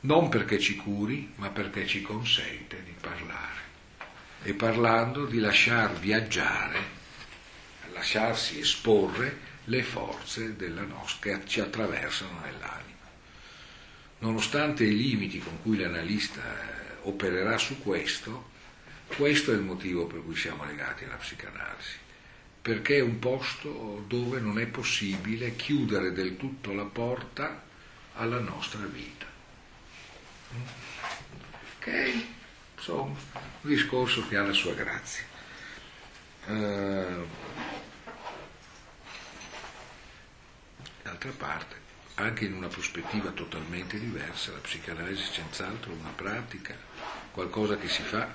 [0.00, 3.62] non perché ci curi, ma perché ci consente di parlare.
[4.42, 7.02] E parlando di lasciar viaggiare,
[7.92, 12.92] lasciarsi esporre le forze nostra che ci attraversano nell'anima.
[14.18, 18.50] Nonostante i limiti con cui l'analista eh, opererà su questo,
[19.16, 22.02] questo è il motivo per cui siamo legati alla psicanalisi
[22.64, 27.62] perché è un posto dove non è possibile chiudere del tutto la porta
[28.14, 29.26] alla nostra vita.
[31.76, 32.24] Ok?
[32.74, 35.24] Insomma, un discorso che ha la sua grazia.
[36.46, 37.26] Uh,
[41.04, 41.76] d'altra parte,
[42.14, 46.74] anche in una prospettiva totalmente diversa, la psicanalisi è senz'altro una pratica,
[47.30, 48.26] qualcosa che si fa,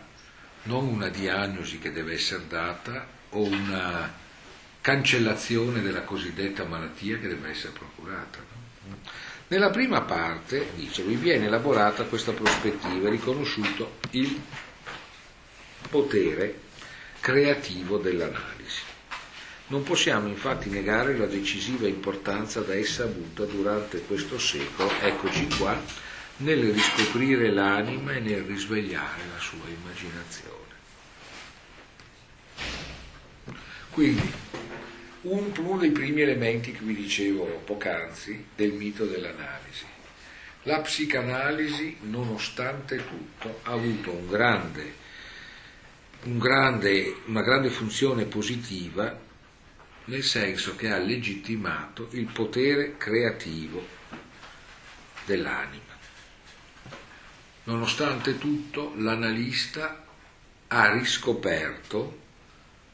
[0.63, 4.13] non una diagnosi che deve essere data o una
[4.81, 8.37] cancellazione della cosiddetta malattia che deve essere procurata.
[9.47, 14.39] Nella prima parte, dice, vi viene elaborata questa prospettiva, riconosciuto il
[15.89, 16.59] potere
[17.19, 18.83] creativo dell'analisi.
[19.69, 25.79] Non possiamo infatti negare la decisiva importanza da essa avuta durante questo secolo, eccoci qua,
[26.37, 30.57] nel riscoprire l'anima e nel risvegliare la sua immaginazione.
[33.91, 34.31] Quindi,
[35.21, 39.85] uno dei primi elementi che vi dicevo poc'anzi del mito dell'analisi.
[40.63, 44.93] La psicanalisi, nonostante tutto, ha avuto un grande,
[46.23, 49.27] un grande, una grande funzione positiva
[50.09, 53.87] nel senso che ha legittimato il potere creativo
[55.25, 55.97] dell'anima.
[57.65, 60.03] Nonostante tutto, l'analista
[60.67, 62.27] ha riscoperto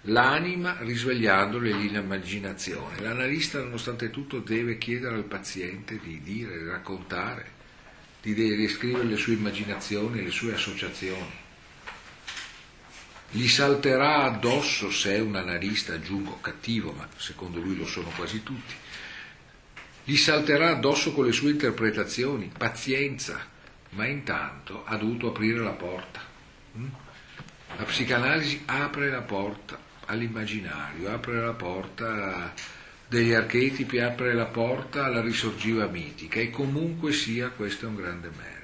[0.07, 2.99] l'anima risvegliandole l'immaginazione.
[2.99, 7.53] L'analista, nonostante tutto, deve chiedere al paziente di dire, di raccontare,
[8.21, 11.43] di descrivere le sue immaginazioni, le sue associazioni.
[13.29, 18.43] Gli salterà addosso se è un analista, aggiungo cattivo, ma secondo lui lo sono quasi
[18.43, 18.73] tutti.
[20.03, 23.43] Gli salterà addosso con le sue interpretazioni, pazienza,
[23.89, 26.21] ma intanto ha dovuto aprire la porta.
[26.77, 26.87] Mm?
[27.77, 32.53] La psicanalisi apre la porta all'immaginario, apre la porta
[33.07, 38.29] degli archetipi, apre la porta alla risorgiva mitica e comunque sia questo è un grande
[38.29, 38.54] merito.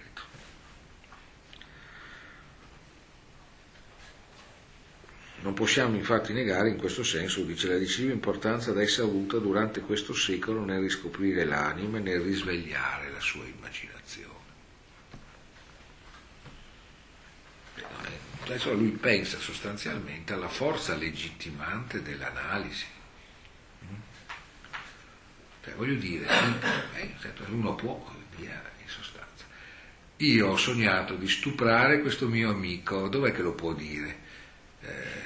[5.42, 9.82] Non possiamo infatti negare in questo senso, dice la decisiva importanza da essa avuta durante
[9.82, 14.40] questo secolo nel riscoprire l'anima e nel risvegliare la sua immaginazione.
[18.44, 22.86] Adesso lui pensa sostanzialmente alla forza legittimante dell'analisi.
[25.64, 26.28] Cioè, voglio dire,
[26.96, 29.46] eh, certo, uno può, via in sostanza.
[30.18, 34.21] Io ho sognato di stuprare questo mio amico, dov'è che lo può dire?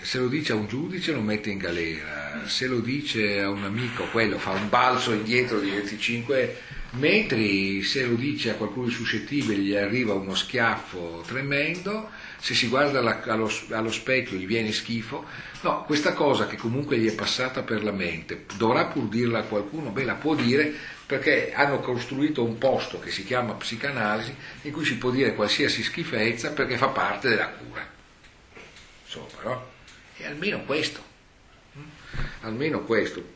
[0.05, 3.63] Se lo dice a un giudice lo mette in galera, se lo dice a un
[3.63, 9.59] amico quello fa un balzo indietro di 25 metri, se lo dice a qualcuno suscettibile
[9.59, 15.25] gli arriva uno schiaffo tremendo, se si guarda alla, allo, allo, specchio gli viene schifo.
[15.61, 19.43] No, questa cosa che comunque gli è passata per la mente, dovrà pur dirla a
[19.45, 19.89] qualcuno?
[19.89, 20.71] Beh, la può dire
[21.03, 25.81] perché hanno costruito un posto che si chiama psicanalisi in cui si può dire qualsiasi
[25.81, 27.83] schifezza perché fa parte della cura.
[29.03, 29.73] Insomma, no?
[30.17, 31.03] E almeno questo.
[32.41, 33.33] Almeno questo.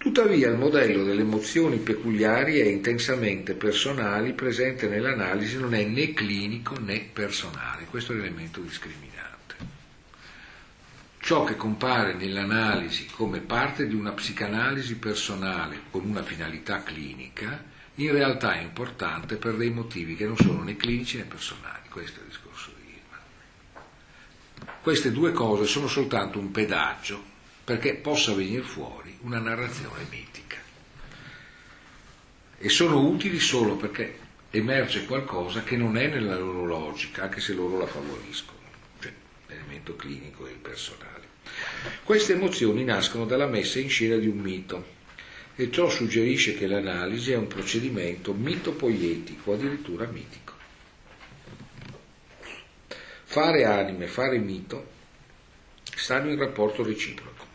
[0.00, 6.78] Tuttavia il modello delle emozioni peculiari e intensamente personali presente nell'analisi non è né clinico
[6.78, 9.56] né personale, questo è l'elemento discriminante.
[11.18, 17.62] Ciò che compare nell'analisi come parte di una psicanalisi personale con una finalità clinica,
[17.96, 22.20] in realtà è importante per dei motivi che non sono né clinici né personali, questo
[22.20, 22.39] è il discorso.
[24.82, 27.22] Queste due cose sono soltanto un pedaggio
[27.64, 30.56] perché possa venire fuori una narrazione mitica.
[32.56, 34.18] E sono utili solo perché
[34.50, 38.58] emerge qualcosa che non è nella loro logica, anche se loro la favoriscono,
[39.00, 39.12] cioè
[39.48, 41.28] l'elemento clinico e il personale.
[42.02, 44.98] Queste emozioni nascono dalla messa in scena di un mito
[45.56, 50.39] e ciò suggerisce che l'analisi è un procedimento mitopoietico, addirittura mitico.
[53.30, 54.90] Fare anime, fare mito
[55.84, 57.46] stanno in rapporto reciproco.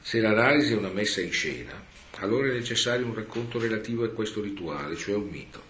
[0.00, 1.84] Se l'analisi è una messa in scena,
[2.20, 5.62] allora è necessario un racconto relativo a questo rituale, cioè un mito.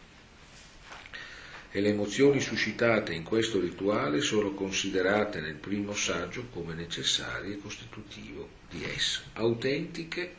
[1.72, 7.58] E le emozioni suscitate in questo rituale sono considerate nel primo saggio come necessarie e
[7.58, 10.36] costitutivo di esso, autentiche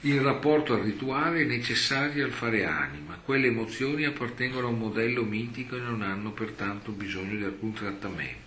[0.00, 3.18] in rapporto al rituale necessarie al fare anima.
[3.22, 8.46] Quelle emozioni appartengono a un modello mitico e non hanno pertanto bisogno di alcun trattamento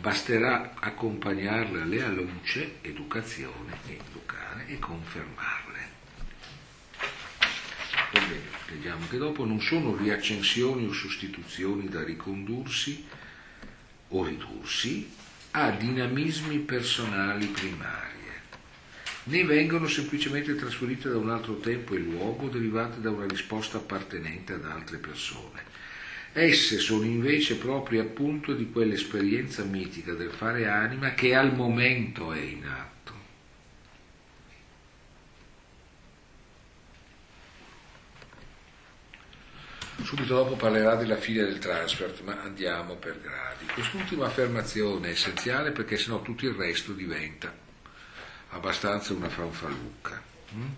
[0.00, 5.90] basterà accompagnarle alla luce, educazione, educare e confermarle.
[8.12, 13.06] Ebbene, vediamo che dopo non sono riaccensioni o sostituzioni da ricondursi
[14.08, 15.10] o ridursi
[15.52, 18.21] a dinamismi personali primarie,
[19.24, 24.54] né vengono semplicemente trasferite da un altro tempo e luogo derivate da una risposta appartenente
[24.54, 25.62] ad altre persone
[26.32, 32.40] Esse sono invece proprio appunto di quell'esperienza mitica del fare anima che al momento è
[32.40, 32.90] in atto.
[40.02, 43.66] Subito dopo parlerà della figlia del transfer, ma andiamo per gradi.
[43.66, 47.70] Quest'ultima affermazione è essenziale perché sennò tutto il resto diventa
[48.52, 50.22] abbastanza una fanfalucca.
[50.54, 50.68] Mm?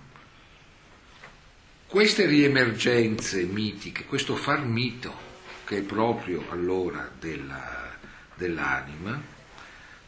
[1.87, 5.33] Queste riemergenze mitiche, questo far mito,
[5.65, 7.97] che è proprio allora della,
[8.35, 9.21] dell'anima,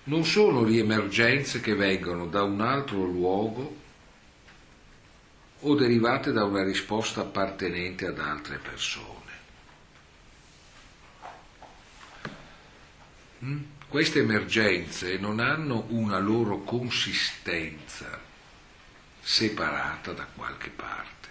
[0.04, 3.84] non sono riemergenze che vengono da un altro luogo
[5.60, 9.14] o derivate da una risposta appartenente ad altre persone.
[13.44, 13.62] Mm?
[13.88, 18.20] Queste emergenze non hanno una loro consistenza
[19.20, 21.28] separata da qualche parte.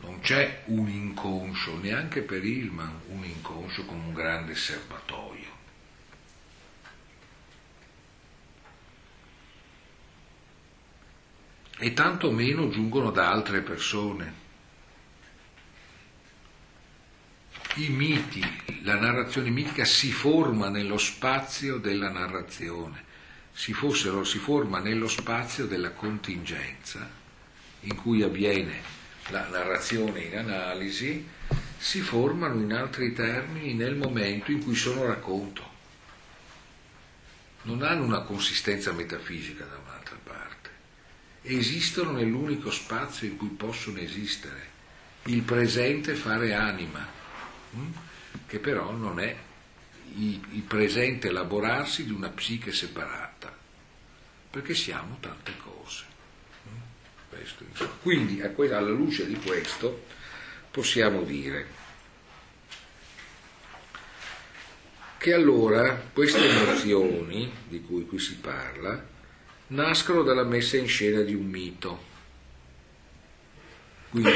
[0.00, 5.56] Non c'è un inconscio, neanche per Ilman un inconscio come un grande serbatoio.
[11.78, 14.46] E tanto meno giungono da altre persone.
[17.78, 18.42] I miti,
[18.82, 23.04] la narrazione mitica si forma nello spazio della narrazione,
[23.52, 27.08] si, fossero, si forma nello spazio della contingenza
[27.82, 28.80] in cui avviene
[29.28, 31.24] la narrazione in analisi,
[31.78, 35.62] si formano in altri termini nel momento in cui sono racconto.
[37.62, 40.70] Non hanno una consistenza metafisica da un'altra parte.
[41.42, 44.66] Esistono nell'unico spazio in cui possono esistere.
[45.26, 47.17] Il presente fare anima?
[48.46, 49.36] Che però non è
[50.16, 53.54] il presente elaborarsi di una psiche separata,
[54.50, 56.08] perché siamo tante cose
[57.28, 57.64] questo.
[58.02, 60.04] Quindi alla luce di questo
[60.70, 61.76] possiamo dire
[65.18, 69.04] che allora queste emozioni di cui qui si parla
[69.68, 72.06] nascono dalla messa in scena di un mito.
[74.10, 74.30] Quindi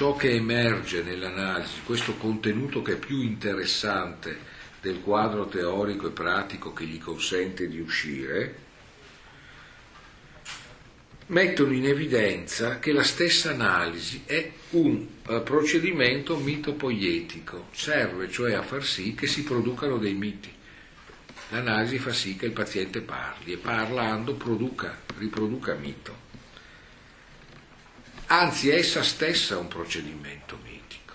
[0.00, 4.34] ciò che emerge nell'analisi, questo contenuto che è più interessante
[4.80, 8.54] del quadro teorico e pratico che gli consente di uscire,
[11.26, 18.62] mettono in evidenza che la stessa analisi è un uh, procedimento mitopoietico, serve cioè a
[18.62, 20.50] far sì che si producano dei miti.
[21.50, 26.19] L'analisi fa sì che il paziente parli e parlando produca, riproduca mito.
[28.32, 31.14] Anzi, essa stessa è un procedimento mitico.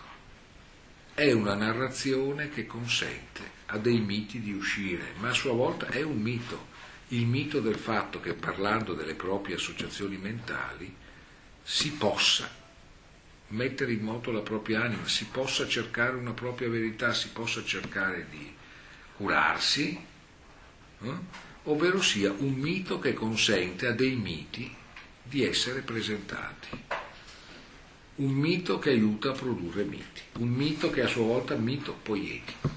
[1.13, 6.01] È una narrazione che consente a dei miti di uscire, ma a sua volta è
[6.01, 6.74] un mito
[7.09, 10.93] il mito del fatto che parlando delle proprie associazioni mentali
[11.61, 12.49] si possa
[13.49, 18.26] mettere in moto la propria anima, si possa cercare una propria verità, si possa cercare
[18.30, 18.53] di
[19.18, 19.97] curarsi,
[21.01, 21.13] eh?
[21.63, 24.76] ovvero sia un mito che consente a dei miti
[25.22, 26.70] di essere presentati,
[28.18, 31.93] un mito che aiuta a produrre miti, un mito che a sua volta è mito
[31.93, 32.70] poetico.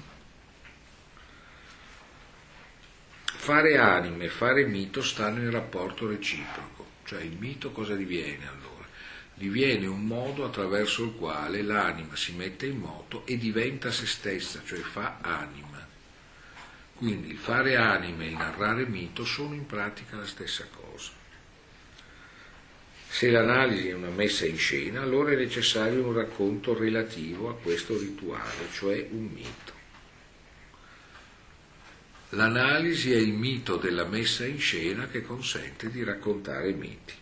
[3.23, 8.85] Fare anime e fare mito stanno in rapporto reciproco, cioè il mito cosa diviene allora?
[9.33, 14.61] Diviene un modo attraverso il quale l'anima si mette in moto e diventa se stessa,
[14.65, 15.87] cioè fa anima.
[16.95, 20.78] Quindi il fare anime e il narrare mito sono in pratica la stessa cosa.
[23.11, 27.97] Se l'analisi è una messa in scena, allora è necessario un racconto relativo a questo
[27.97, 29.73] rituale, cioè un mito.
[32.29, 37.13] L'analisi è il mito della messa in scena che consente di raccontare miti.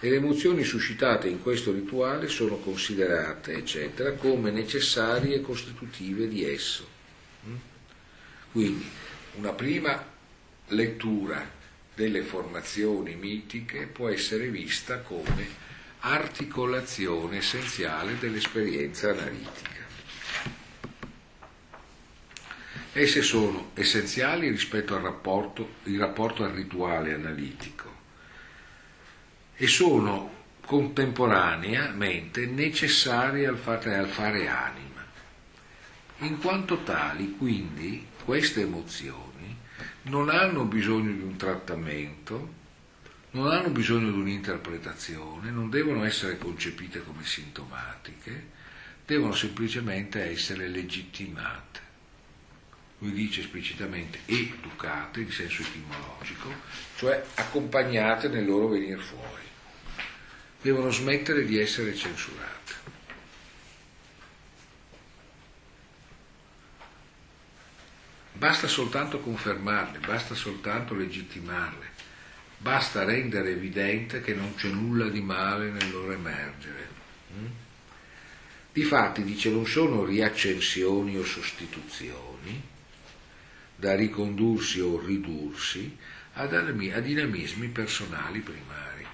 [0.00, 6.44] E le emozioni suscitate in questo rituale sono considerate, eccetera, come necessarie e costitutive di
[6.44, 6.86] esso.
[7.46, 7.54] Mm?
[8.50, 8.90] Quindi
[9.36, 10.04] una prima
[10.68, 11.58] lettura
[12.00, 15.46] delle formazioni mitiche può essere vista come
[15.98, 19.84] articolazione essenziale dell'esperienza analitica.
[22.94, 27.94] Esse sono essenziali rispetto al rapporto, rapporto al rituale analitico
[29.56, 35.04] e sono contemporaneamente necessarie al fare, al fare anima.
[36.20, 39.29] In quanto tali, quindi, queste emozioni
[40.02, 42.58] non hanno bisogno di un trattamento,
[43.32, 48.48] non hanno bisogno di un'interpretazione, non devono essere concepite come sintomatiche,
[49.04, 51.88] devono semplicemente essere legittimate
[53.00, 56.52] lui dice esplicitamente educate in senso etimologico,
[56.96, 59.42] cioè accompagnate nel loro venire fuori.
[60.60, 62.59] Devono smettere di essere censurate.
[68.40, 71.88] Basta soltanto confermarle, basta soltanto legittimarle,
[72.56, 76.88] basta rendere evidente che non c'è nulla di male nel loro emergere.
[77.36, 77.46] Mm?
[78.72, 82.62] Difatti, dice, non sono riaccensioni o sostituzioni,
[83.76, 85.94] da ricondursi o ridursi
[86.32, 89.06] a dinamismi personali primari.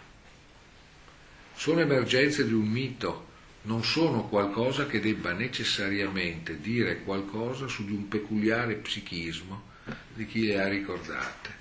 [1.57, 3.26] Sono emergenze di un mito
[3.66, 9.74] non sono qualcosa che debba necessariamente dire qualcosa su di un peculiare psichismo
[10.14, 11.55] di chi le ha ricordate.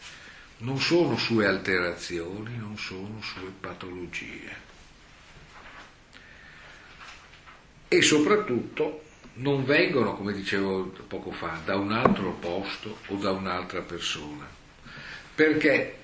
[0.57, 4.64] Non sono sue alterazioni, non sono sue patologie.
[7.88, 9.03] E soprattutto
[9.36, 14.48] non vengono, come dicevo poco fa, da un altro posto o da un'altra persona,
[15.34, 15.98] perché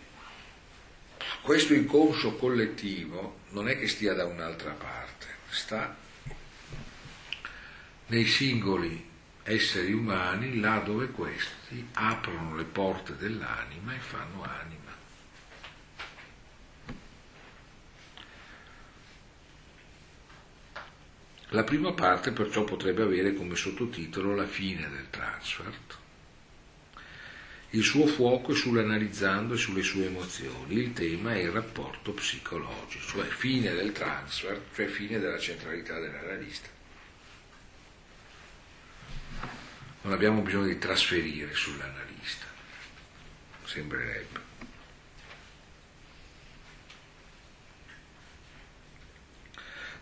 [1.42, 5.96] questo inconscio collettivo non è che stia da un'altra parte, sta
[8.08, 9.10] nei singoli
[9.44, 14.80] esseri umani là dove questi aprono le porte dell'anima e fanno anima.
[21.54, 26.01] La prima parte perciò potrebbe avere come sottotitolo la fine del transfert.
[27.74, 33.06] Il suo fuoco è sull'analizzando e sulle sue emozioni, il tema è il rapporto psicologico,
[33.06, 36.68] cioè fine del transfer, cioè fine della centralità dell'analista.
[40.02, 42.46] Non abbiamo bisogno di trasferire sull'analista,
[43.64, 44.40] sembrerebbe.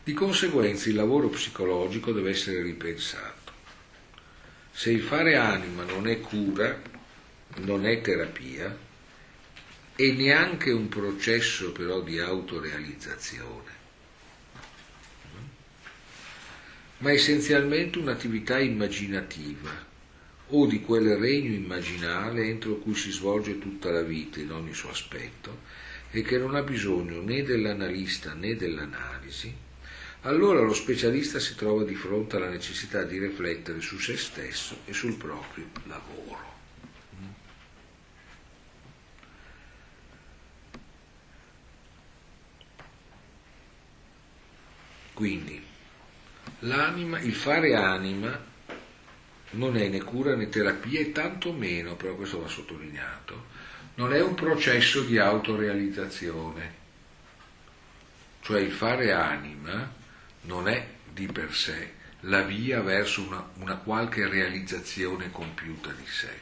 [0.04, 3.52] Di conseguenza il lavoro psicologico deve essere ripensato.
[4.72, 6.98] Se il fare anima non è cura,
[7.58, 8.78] non è terapia
[9.96, 13.72] e neanche un processo però di autorealizzazione,
[17.00, 19.88] ma essenzialmente un'attività immaginativa
[20.52, 24.90] o di quel regno immaginale entro cui si svolge tutta la vita in ogni suo
[24.90, 25.62] aspetto
[26.12, 29.54] e che non ha bisogno né dell'analista né dell'analisi,
[30.22, 34.94] allora lo specialista si trova di fronte alla necessità di riflettere su se stesso e
[34.94, 36.49] sul proprio lavoro.
[45.20, 45.62] Quindi
[46.60, 48.42] l'anima, il fare anima
[49.50, 53.48] non è né cura né terapia e tanto meno, però questo va sottolineato,
[53.96, 56.74] non è un processo di autorealizzazione.
[58.40, 59.94] Cioè il fare anima
[60.44, 66.40] non è di per sé la via verso una, una qualche realizzazione compiuta di sé.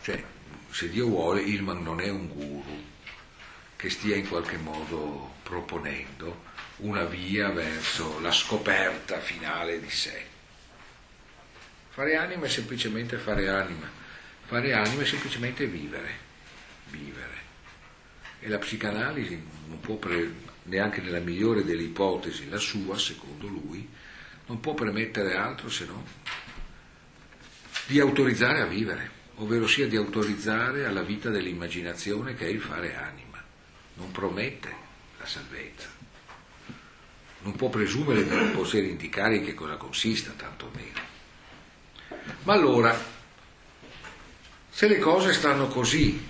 [0.00, 0.24] Cioè,
[0.70, 2.94] se Dio vuole, Ilman non è un guru
[3.76, 6.44] che stia in qualche modo proponendo
[6.78, 10.24] una via verso la scoperta finale di sé.
[11.90, 13.88] Fare anima è semplicemente fare anima,
[14.46, 16.10] fare anima è semplicemente vivere,
[16.90, 17.44] vivere.
[18.40, 23.88] E la psicanalisi non può pre- neanche nella migliore delle ipotesi, la sua, secondo lui,
[24.46, 26.04] non può permettere altro se non
[27.86, 32.96] di autorizzare a vivere, ovvero sia di autorizzare alla vita dell'immaginazione che è il fare
[32.96, 33.25] anima.
[33.96, 34.74] Non promette
[35.18, 35.88] la salvezza.
[37.40, 41.00] Non può presumere di poter indicare in che cosa consista, tanto meno.
[42.42, 42.98] Ma allora,
[44.70, 46.20] se le cose stanno così,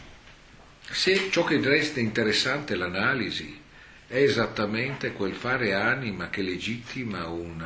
[0.80, 3.60] se ciò che resta interessante l'analisi,
[4.06, 7.64] è esattamente quel fare anima che legittima un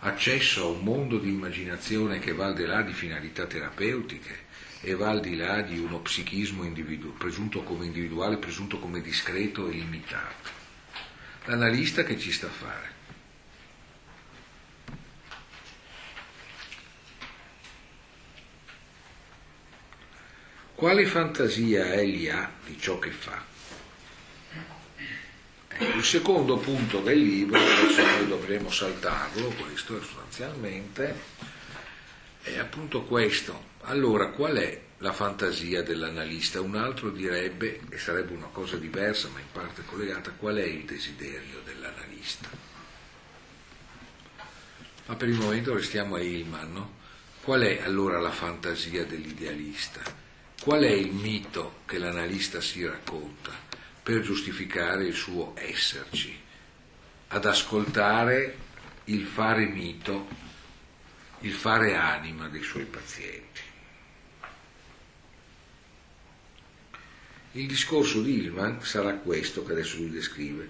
[0.00, 4.46] accesso a un mondo di immaginazione che va al di là di finalità terapeutiche
[4.80, 9.68] e va al di là di uno psichismo individu- presunto come individuale, presunto come discreto
[9.68, 10.50] e limitato.
[11.44, 12.96] L'analista che ci sta a fare?
[20.74, 23.44] Quale fantasia egli ha di ciò che fa?
[25.96, 31.20] Il secondo punto del libro, adesso noi dovremo saltarlo, questo sostanzialmente,
[32.42, 33.67] è appunto questo.
[33.82, 36.60] Allora, qual è la fantasia dell'analista?
[36.60, 40.84] Un altro direbbe, e sarebbe una cosa diversa ma in parte collegata, qual è il
[40.84, 42.48] desiderio dell'analista?
[45.06, 46.96] Ma per il momento restiamo a Hillman, no?
[47.42, 50.00] Qual è allora la fantasia dell'idealista?
[50.60, 53.68] Qual è il mito che l'analista si racconta?
[54.08, 56.34] per giustificare il suo esserci,
[57.28, 58.56] ad ascoltare
[59.04, 60.26] il fare mito,
[61.40, 63.47] il fare anima dei suoi pazienti.
[67.58, 70.68] Il discorso di Hillman sarà questo che adesso lui descrive.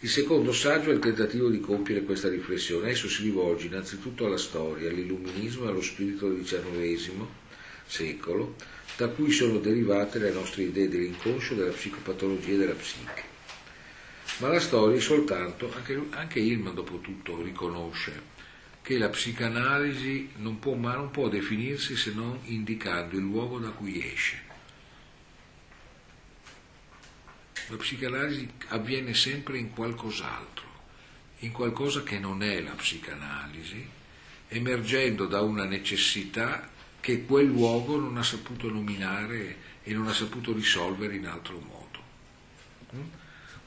[0.00, 2.90] Il secondo saggio è il tentativo di compiere questa riflessione.
[2.90, 7.24] Esso si rivolge innanzitutto alla storia, all'illuminismo e allo spirito del XIX
[7.86, 8.56] secolo,
[8.98, 13.22] da cui sono derivate le nostre idee dell'inconscio, della psicopatologia e della psiche.
[14.40, 18.34] Ma la storia è soltanto, anche, anche Irma dopo tutto riconosce
[18.82, 24.06] che la psicanalisi non può, non può definirsi se non indicando il luogo da cui
[24.12, 24.45] esce.
[27.68, 30.64] La psicanalisi avviene sempre in qualcos'altro,
[31.40, 33.84] in qualcosa che non è la psicanalisi,
[34.48, 36.70] emergendo da una necessità
[37.00, 42.02] che quel luogo non ha saputo nominare e non ha saputo risolvere in altro modo.
[42.94, 43.08] Mm?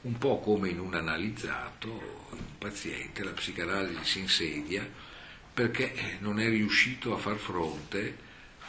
[0.02, 4.88] Un po' come in un analizzato, un paziente, la psicanalisi si insedia
[5.52, 8.16] perché non è riuscito a far fronte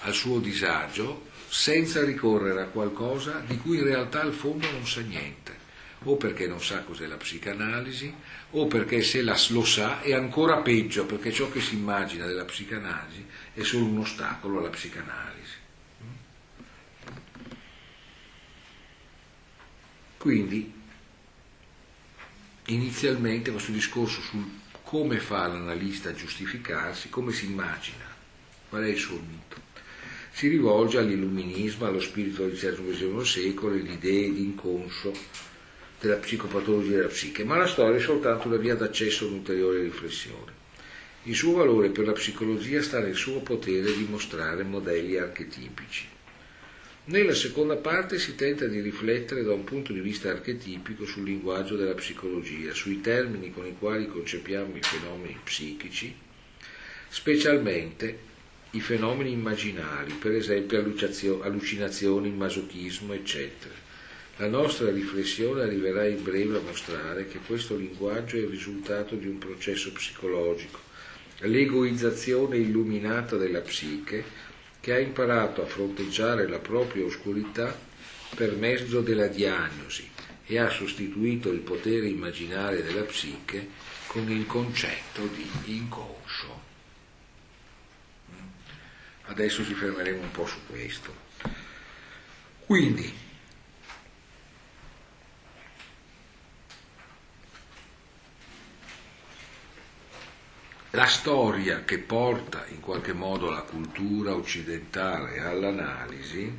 [0.02, 5.02] al suo disagio senza ricorrere a qualcosa di cui in realtà al fondo non sa
[5.02, 5.54] niente,
[6.04, 8.16] o perché non sa cos'è la psicanalisi,
[8.52, 12.46] o perché se la, lo sa è ancora peggio, perché ciò che si immagina della
[12.46, 15.56] psicanalisi è solo un ostacolo alla psicanalisi.
[20.16, 20.74] Quindi,
[22.68, 28.06] inizialmente questo discorso sul come fa l'analista a giustificarsi, come si immagina,
[28.70, 29.71] qual è il suo mito.
[30.34, 35.14] Si rivolge all'illuminismo, allo spirito del XIX secolo, alle idee di inconscio
[36.00, 40.60] della psicopatologia della psiche, ma la storia è soltanto una via d'accesso a un'ulteriore riflessione.
[41.24, 46.08] Il suo valore per la psicologia sta nel suo potere di mostrare modelli archetipici.
[47.04, 51.76] Nella seconda parte si tenta di riflettere da un punto di vista archetipico sul linguaggio
[51.76, 56.16] della psicologia, sui termini con i quali concepiamo i fenomeni psichici,
[57.10, 58.30] specialmente
[58.72, 60.80] i fenomeni immaginari, per esempio
[61.42, 63.90] allucinazioni, masochismo, eccetera
[64.42, 69.28] la nostra riflessione arriverà in breve a mostrare che questo linguaggio è il risultato di
[69.28, 70.80] un processo psicologico,
[71.42, 74.24] l'egoizzazione illuminata della psiche
[74.80, 77.78] che ha imparato a fronteggiare la propria oscurità
[78.36, 80.10] per mezzo della diagnosi
[80.48, 83.68] e ha sostituito il potere immaginare della psiche
[84.08, 86.61] con il concetto di inconscio.
[89.32, 91.16] Adesso ci fermeremo un po' su questo.
[92.66, 93.30] Quindi,
[100.94, 106.54] La storia che porta in qualche modo la cultura occidentale all'analisi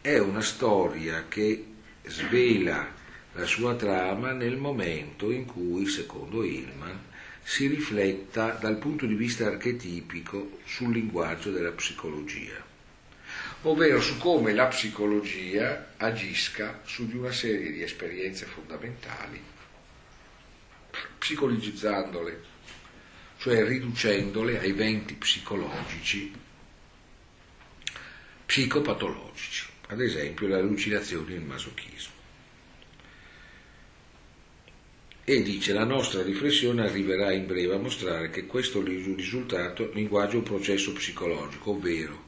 [0.00, 1.66] è una storia che
[2.04, 2.86] svela
[3.32, 7.05] la sua trama nel momento in cui, secondo Hillman,
[7.48, 12.60] si rifletta dal punto di vista archetipico sul linguaggio della psicologia,
[13.62, 19.40] ovvero su come la psicologia agisca su di una serie di esperienze fondamentali,
[21.18, 22.54] psicologizzandole
[23.38, 26.32] cioè riducendole ai venti psicologici,
[28.44, 32.15] psicopatologici, ad esempio le allucinazioni e il masochismo.
[35.28, 40.36] E dice la nostra riflessione arriverà in breve a mostrare che questo risultato linguaggio è
[40.36, 42.22] un processo psicologico, ovvero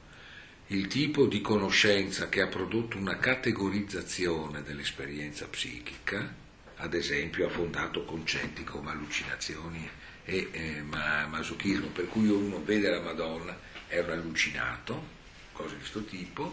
[0.66, 6.34] il tipo di conoscenza che ha prodotto una categorizzazione dell'esperienza psichica,
[6.74, 9.88] ad esempio ha fondato concetti come allucinazioni
[10.24, 13.56] e eh, masochismo, per cui uno vede la Madonna
[13.86, 15.06] è un allucinato,
[15.52, 16.52] cose di questo tipo,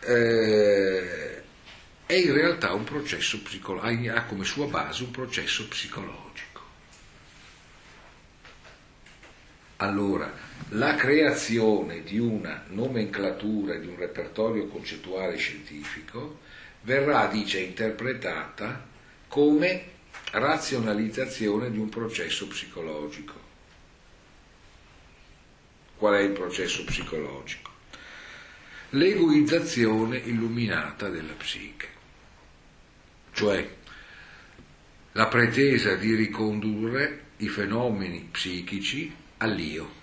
[0.00, 0.91] eh,
[2.12, 6.60] è in realtà un processo psicologico, ha come sua base un processo psicologico.
[9.76, 10.30] Allora,
[10.70, 16.40] la creazione di una nomenclatura, di un repertorio concettuale scientifico,
[16.82, 18.86] verrà, dice, interpretata
[19.26, 19.84] come
[20.32, 23.40] razionalizzazione di un processo psicologico.
[25.96, 27.70] Qual è il processo psicologico?
[28.90, 31.91] L'egoizzazione illuminata della psiche,
[33.32, 33.68] cioè
[35.12, 40.00] la pretesa di ricondurre i fenomeni psichici all'io.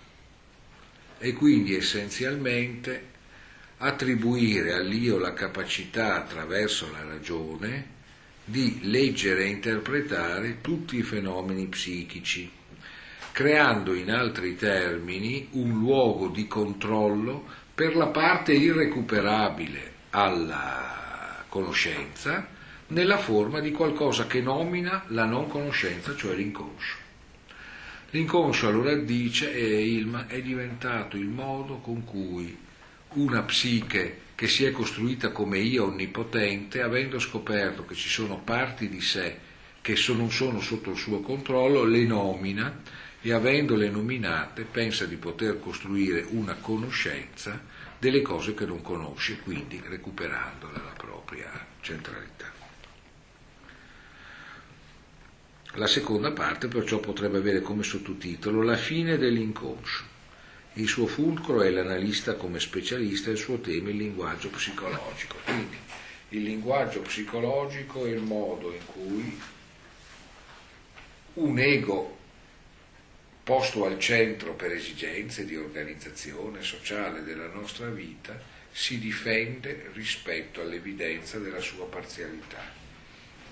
[1.17, 3.07] E quindi essenzialmente
[3.77, 7.97] attribuire all'io la capacità attraverso la ragione
[8.43, 12.49] di leggere e interpretare tutti i fenomeni psichici,
[13.31, 22.57] creando in altri termini un luogo di controllo per la parte irrecuperabile alla conoscenza
[22.89, 26.95] nella forma di qualcosa che nomina la non conoscenza, cioè l'inconscio.
[28.11, 32.57] L'inconscio, allora dice Ilma, è diventato il modo con cui
[33.13, 38.89] una psiche che si è costruita come io onnipotente, avendo scoperto che ci sono parti
[38.89, 39.47] di sé
[39.81, 42.81] che non sono sotto il suo controllo, le nomina
[43.21, 47.61] e avendole nominate pensa di poter costruire una conoscenza
[47.97, 51.49] delle cose che non conosce, quindi recuperando la propria
[51.81, 52.38] centralità.
[55.79, 60.03] La seconda parte perciò potrebbe avere come sottotitolo La fine dell'inconscio.
[60.73, 65.37] Il suo fulcro è l'analista come specialista il suo tema il linguaggio psicologico.
[65.45, 65.77] Quindi
[66.29, 69.39] il linguaggio psicologico è il modo in cui
[71.35, 72.17] un ego
[73.41, 78.37] posto al centro per esigenze di organizzazione sociale della nostra vita,
[78.69, 82.78] si difende rispetto all'evidenza della sua parzialità,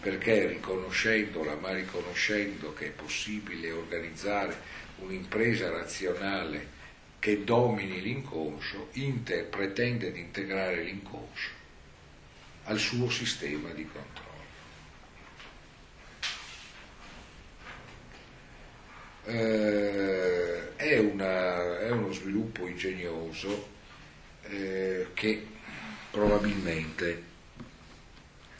[0.08, 4.56] perché riconoscendola, ma riconoscendo che è possibile organizzare
[5.00, 6.76] un'impresa razionale
[7.20, 11.50] che domini l'inconscio, inter, pretende di integrare l'inconscio
[12.64, 14.26] al suo sistema di controllo.
[19.26, 23.68] Eh, è, una, è, uno sviluppo ingegnoso
[24.44, 25.46] eh, che
[26.10, 27.24] probabilmente,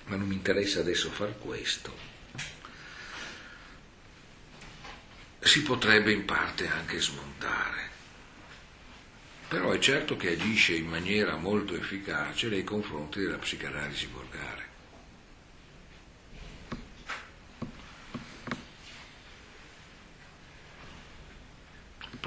[0.08, 1.96] ma non mi interessa adesso far questo,
[5.40, 7.96] si potrebbe in parte anche smontare.
[9.48, 14.76] Però è certo che agisce in maniera molto efficace nei confronti della psicanalisi volgare.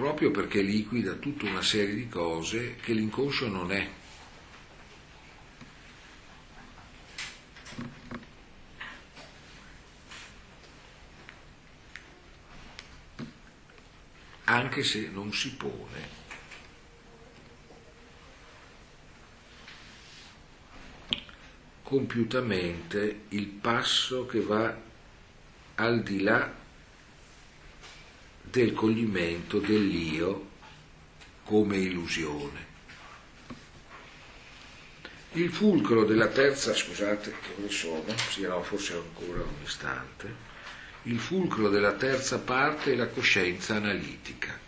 [0.01, 3.86] proprio perché liquida tutta una serie di cose che l'inconscio non è.
[14.61, 16.19] Anche se non si pone.
[21.91, 24.73] compiutamente il passo che va
[25.74, 26.49] al di là
[28.43, 30.51] del coglimento dell'io
[31.43, 32.66] come illusione.
[35.32, 40.49] Il fulcro della terza, scusate che ore sono, sì no, forse ancora un istante,
[41.05, 44.59] il fulcro della terza parte è la coscienza analitica.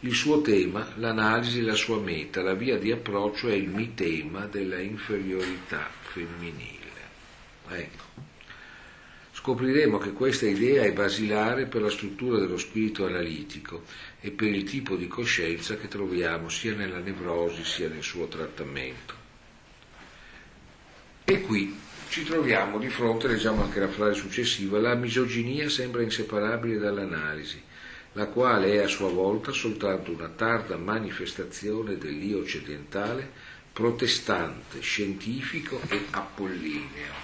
[0.00, 4.46] Il suo tema, l'analisi e la sua meta, la via di approccio è il mitema
[4.46, 6.80] della inferiorità femminile.
[7.68, 8.12] Ecco
[9.42, 13.82] scopriremo che questa idea è basilare per la struttura dello spirito analitico
[14.20, 19.14] e per il tipo di coscienza che troviamo sia nella nevrosi sia nel suo trattamento.
[21.24, 21.76] E qui
[22.12, 27.58] ci troviamo di fronte, leggiamo anche la frase successiva, la misoginia sembra inseparabile dall'analisi,
[28.12, 33.26] la quale è a sua volta soltanto una tarda manifestazione dell'io occidentale,
[33.72, 37.14] protestante, scientifico e apollineo.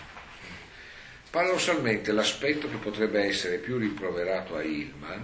[1.29, 5.23] Paradossalmente l'aspetto che potrebbe essere più rimproverato a Hillman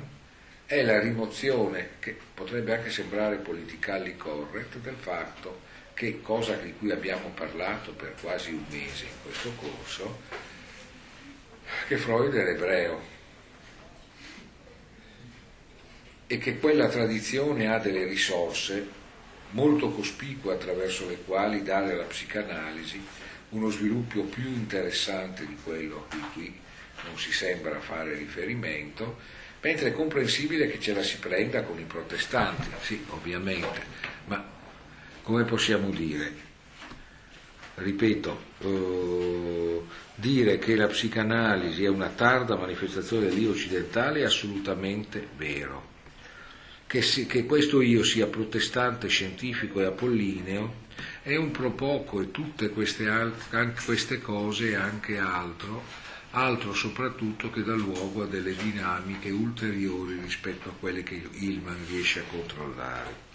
[0.66, 5.63] è la rimozione, che potrebbe anche sembrare politically correct, del fatto
[5.94, 10.20] che, cosa di cui abbiamo parlato per quasi un mese in questo corso,
[11.86, 13.12] che Freud era ebreo.
[16.26, 19.02] E che quella tradizione ha delle risorse
[19.50, 23.00] molto cospicue attraverso le quali dare alla psicanalisi
[23.50, 26.58] uno sviluppo più interessante di quello a cui qui
[27.04, 29.18] non si sembra fare riferimento,
[29.60, 34.12] mentre è comprensibile che ce la si prenda con i protestanti, sì, ovviamente,
[35.24, 36.32] come possiamo dire?
[37.76, 39.80] Ripeto, eh,
[40.14, 45.92] dire che la psicanalisi è una tarda manifestazione dell'io occidentale è assolutamente vero.
[46.86, 50.82] Che, si, che questo io sia protestante, scientifico e apollineo
[51.22, 55.82] è un pro poco e tutte queste, anche queste cose e anche altro,
[56.32, 62.20] altro soprattutto che dà luogo a delle dinamiche ulteriori rispetto a quelle che Hillman riesce
[62.20, 63.33] a controllare.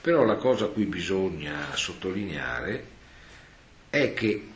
[0.00, 2.86] Però la cosa a cui bisogna sottolineare
[3.90, 4.48] è che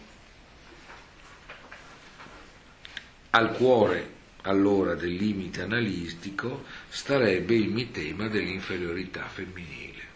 [3.31, 4.11] al cuore
[4.43, 10.11] allora del limite analitico starebbe il mitema dell'inferiorità femminile.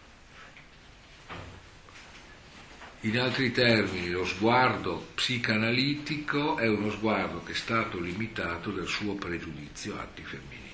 [3.01, 9.15] In altri termini, lo sguardo psicanalitico è uno sguardo che è stato limitato dal suo
[9.15, 10.66] pregiudizio antifemminile.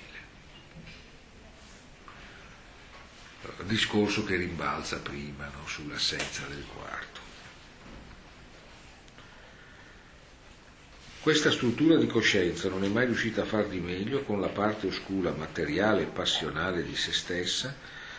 [3.63, 7.21] Discorso che rimbalza prima no, sull'assenza del quarto.
[11.19, 14.87] Questa struttura di coscienza non è mai riuscita a far di meglio con la parte
[14.87, 17.75] oscura, materiale e passionale di se stessa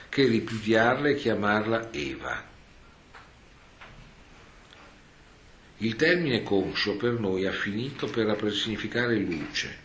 [0.08, 2.52] che ripudiarla e chiamarla Eva
[5.78, 9.82] Il termine conscio per noi ha finito per significare luce.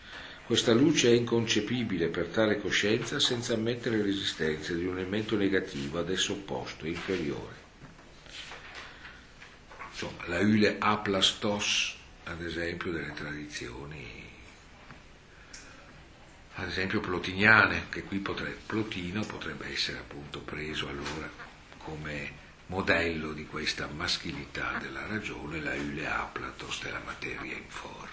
[0.50, 6.10] Questa luce è inconcepibile per tale coscienza senza ammettere l'esistenza di un elemento negativo ad
[6.10, 7.54] esso opposto, inferiore.
[9.92, 11.94] Insomma, la Ule aplastos,
[12.24, 14.28] ad esempio, delle tradizioni,
[16.54, 21.30] ad esempio plotiniane, che qui potrebbe, Plotino potrebbe essere appunto preso allora
[21.78, 22.32] come
[22.66, 28.08] modello di questa maschilità della ragione, la Ule Aplatos della materia informe.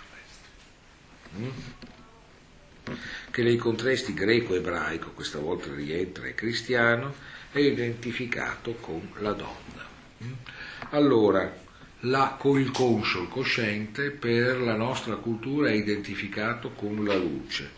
[1.36, 1.97] Mm?
[3.32, 7.14] Che nei contesti greco-ebraico, questa volta rientra e cristiano,
[7.52, 9.86] è identificato con la donna.
[10.92, 11.66] Allora,
[12.02, 17.72] la, il conscio, il cosciente, per la nostra cultura è identificato con la luce,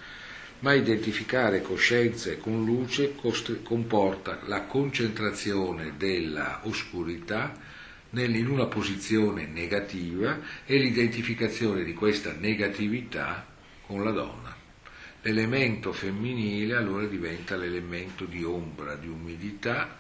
[0.59, 3.15] ma identificare coscienza con luce
[3.63, 7.55] comporta la concentrazione della oscurità
[8.11, 13.45] in una posizione negativa e l'identificazione di questa negatività
[13.85, 14.48] con la donna.
[15.21, 19.97] L'elemento femminile allora diventa l'elemento di ombra, di umidità,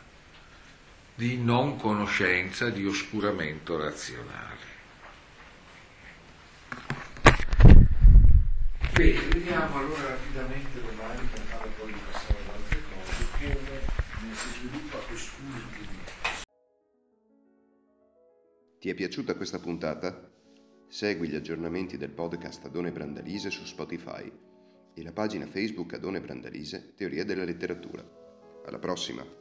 [1.13, 4.77] di non conoscenza, di oscuramento razionale.
[8.93, 13.27] Bene, vediamo allora rapidamente domani, per fare poi di passare ad altre cose,
[14.15, 15.99] come si sviluppa quest'ultimo.
[18.79, 20.31] Ti è piaciuta questa puntata?
[20.87, 24.47] Segui gli aggiornamenti del podcast Adone Brandalise su Spotify
[24.99, 28.03] e la pagina Facebook Adone Brandalise Teoria della letteratura.
[28.65, 29.38] Alla prossima!